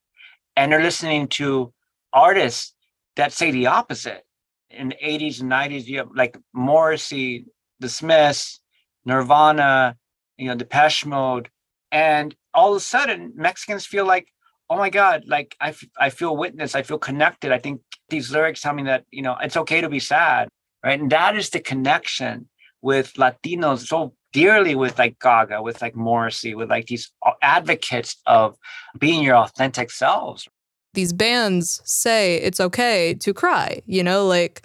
and 0.57 0.71
they're 0.71 0.83
listening 0.83 1.29
to 1.29 1.73
artists 2.13 2.75
that 3.17 3.33
say 3.33 3.51
the 3.51 3.67
opposite. 3.67 4.25
In 4.71 4.91
the 4.91 4.97
80s 4.97 5.41
and 5.41 5.51
90s, 5.51 5.87
you 5.87 5.99
have 5.99 6.09
like 6.15 6.39
Morrissey, 6.53 7.47
The 7.81 7.89
Smiths, 7.89 8.61
Nirvana, 9.05 9.97
you 10.37 10.47
know, 10.47 10.55
Depeche 10.55 11.07
Mode, 11.07 11.51
and 11.93 12.35
all 12.55 12.71
of 12.73 12.77
a 12.77 12.81
sudden 12.81 13.33
Mexicans 13.37 13.87
feel 13.87 14.07
like, 14.07 14.29
oh 14.71 14.77
my 14.77 14.91
God, 14.91 15.25
like 15.27 15.57
I, 15.61 15.71
f- 15.71 15.85
I 15.99 16.11
feel 16.11 16.37
witnessed, 16.37 16.77
I 16.77 16.83
feel 16.83 16.99
connected. 16.99 17.53
I 17.53 17.59
think 17.59 17.81
these 18.09 18.31
lyrics 18.31 18.63
tell 18.63 18.75
me 18.75 18.85
that 18.85 19.05
you 19.11 19.23
know 19.23 19.37
it's 19.43 19.57
okay 19.57 19.81
to 19.81 19.89
be 19.89 20.01
sad, 20.01 20.49
right? 20.85 21.01
And 21.01 21.11
that 21.11 21.37
is 21.37 21.51
the 21.51 21.61
connection 21.61 22.49
with 22.83 23.15
Latinos 23.15 23.87
so 23.87 24.15
dearly 24.33 24.75
with 24.75 24.99
like 24.99 25.19
Gaga, 25.19 25.63
with 25.63 25.81
like 25.83 25.97
Morrissey, 25.97 26.55
with 26.55 26.71
like 26.71 26.87
these 26.87 27.11
advocates 27.43 28.17
of 28.27 28.57
being 28.99 29.23
your 29.23 29.37
authentic 29.37 29.91
selves. 29.91 30.49
These 30.95 31.13
bands 31.13 31.81
say 31.85 32.37
it's 32.37 32.61
okay 32.61 33.15
to 33.15 33.35
cry, 33.35 33.83
you 33.87 34.03
know, 34.03 34.27
like 34.27 34.63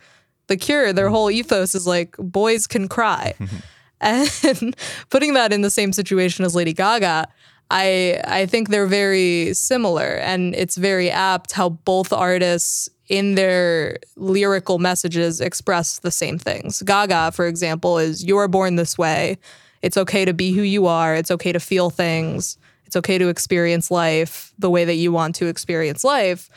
The 0.48 0.58
Cure, 0.58 0.94
their 0.94 1.06
mm-hmm. 1.06 1.14
whole 1.14 1.32
ethos 1.32 1.76
is 1.76 1.88
like 1.88 2.16
boys 2.18 2.68
can 2.68 2.88
cry. 2.88 3.34
Mm-hmm. 3.40 3.58
And 4.04 4.76
putting 5.10 5.34
that 5.34 5.54
in 5.54 5.62
the 5.62 5.70
same 5.70 5.94
situation 5.94 6.46
as 6.46 6.56
Lady 6.56 6.74
Gaga, 6.74 7.28
I 7.72 8.22
I 8.26 8.46
think 8.46 8.70
they're 8.70 8.88
very 8.88 9.54
similar 9.54 10.18
and 10.18 10.54
it's 10.56 10.78
very 10.78 11.10
apt 11.10 11.54
how 11.54 11.70
both 11.70 12.14
artists 12.14 12.90
in 13.10 13.36
their 13.36 13.98
lyrical 14.16 14.80
messages 14.80 15.42
express 15.42 16.00
the 16.00 16.12
same 16.12 16.38
things. 16.38 16.82
Gaga, 16.82 17.32
for 17.32 17.48
example, 17.48 17.98
is 17.98 18.24
you're 18.24 18.48
born 18.48 18.76
this 18.76 18.98
way. 18.98 19.38
It's 19.82 19.98
okay 19.98 20.24
to 20.26 20.34
be 20.34 20.54
who 20.54 20.62
you 20.62 20.88
are. 20.88 21.14
It's 21.16 21.32
okay 21.32 21.52
to 21.52 21.60
feel 21.60 21.90
things. 21.90 22.58
It's 22.86 22.96
okay 22.96 23.18
to 23.18 23.28
experience 23.28 23.92
life 23.92 24.54
the 24.58 24.70
way 24.70 24.86
that 24.86 24.96
you 24.96 25.12
want 25.12 25.36
to 25.36 25.48
experience 25.48 26.04
life, 26.04 26.50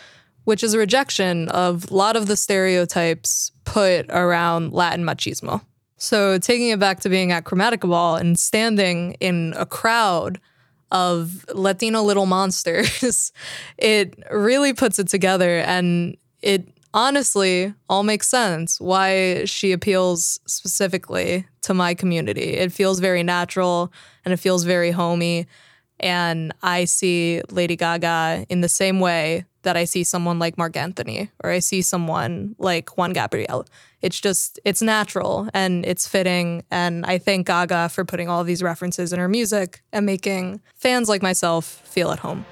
which 0.44 0.62
is 0.62 0.74
a 0.74 0.78
rejection 0.78 1.48
of 1.48 1.90
a 1.90 1.94
lot 1.94 2.14
of 2.14 2.26
the 2.26 2.36
stereotypes 2.36 3.50
put 3.64 4.06
around 4.10 4.72
Latin 4.72 5.04
machismo. 5.04 5.62
So, 5.98 6.38
taking 6.38 6.68
it 6.68 6.78
back 6.78 7.00
to 7.00 7.08
being 7.08 7.32
at 7.32 7.44
Chromatica 7.44 7.88
Ball 7.88 8.16
and 8.16 8.38
standing 8.38 9.12
in 9.14 9.54
a 9.56 9.64
crowd 9.64 10.38
of 10.92 11.44
Latino 11.54 12.02
little 12.02 12.26
monsters, 12.26 13.32
it 13.78 14.18
really 14.30 14.74
puts 14.74 14.98
it 14.98 15.08
together 15.08 15.58
and 15.60 16.16
it 16.42 16.68
honestly 16.92 17.74
all 17.88 18.02
makes 18.02 18.28
sense 18.28 18.80
why 18.80 19.44
she 19.44 19.72
appeals 19.72 20.40
specifically 20.46 21.46
to 21.62 21.74
my 21.74 21.94
community. 21.94 22.54
It 22.54 22.72
feels 22.72 23.00
very 23.00 23.22
natural 23.22 23.92
and 24.24 24.32
it 24.32 24.38
feels 24.38 24.64
very 24.64 24.90
homey. 24.90 25.46
And 25.98 26.52
I 26.62 26.84
see 26.84 27.42
Lady 27.50 27.76
Gaga 27.76 28.46
in 28.48 28.60
the 28.60 28.68
same 28.68 29.00
way 29.00 29.46
that 29.66 29.76
I 29.76 29.84
see 29.84 30.04
someone 30.04 30.38
like 30.38 30.56
Marc 30.56 30.76
Anthony 30.76 31.28
or 31.42 31.50
I 31.50 31.58
see 31.58 31.82
someone 31.82 32.54
like 32.58 32.96
Juan 32.96 33.12
Gabriel. 33.12 33.66
It's 34.00 34.20
just, 34.20 34.60
it's 34.64 34.80
natural 34.80 35.48
and 35.52 35.84
it's 35.84 36.06
fitting. 36.06 36.62
And 36.70 37.04
I 37.04 37.18
thank 37.18 37.48
Gaga 37.48 37.88
for 37.88 38.04
putting 38.04 38.28
all 38.28 38.44
these 38.44 38.62
references 38.62 39.12
in 39.12 39.18
her 39.18 39.28
music 39.28 39.82
and 39.92 40.06
making 40.06 40.60
fans 40.76 41.08
like 41.08 41.20
myself 41.20 41.64
feel 41.66 42.12
at 42.12 42.20
home. 42.20 42.46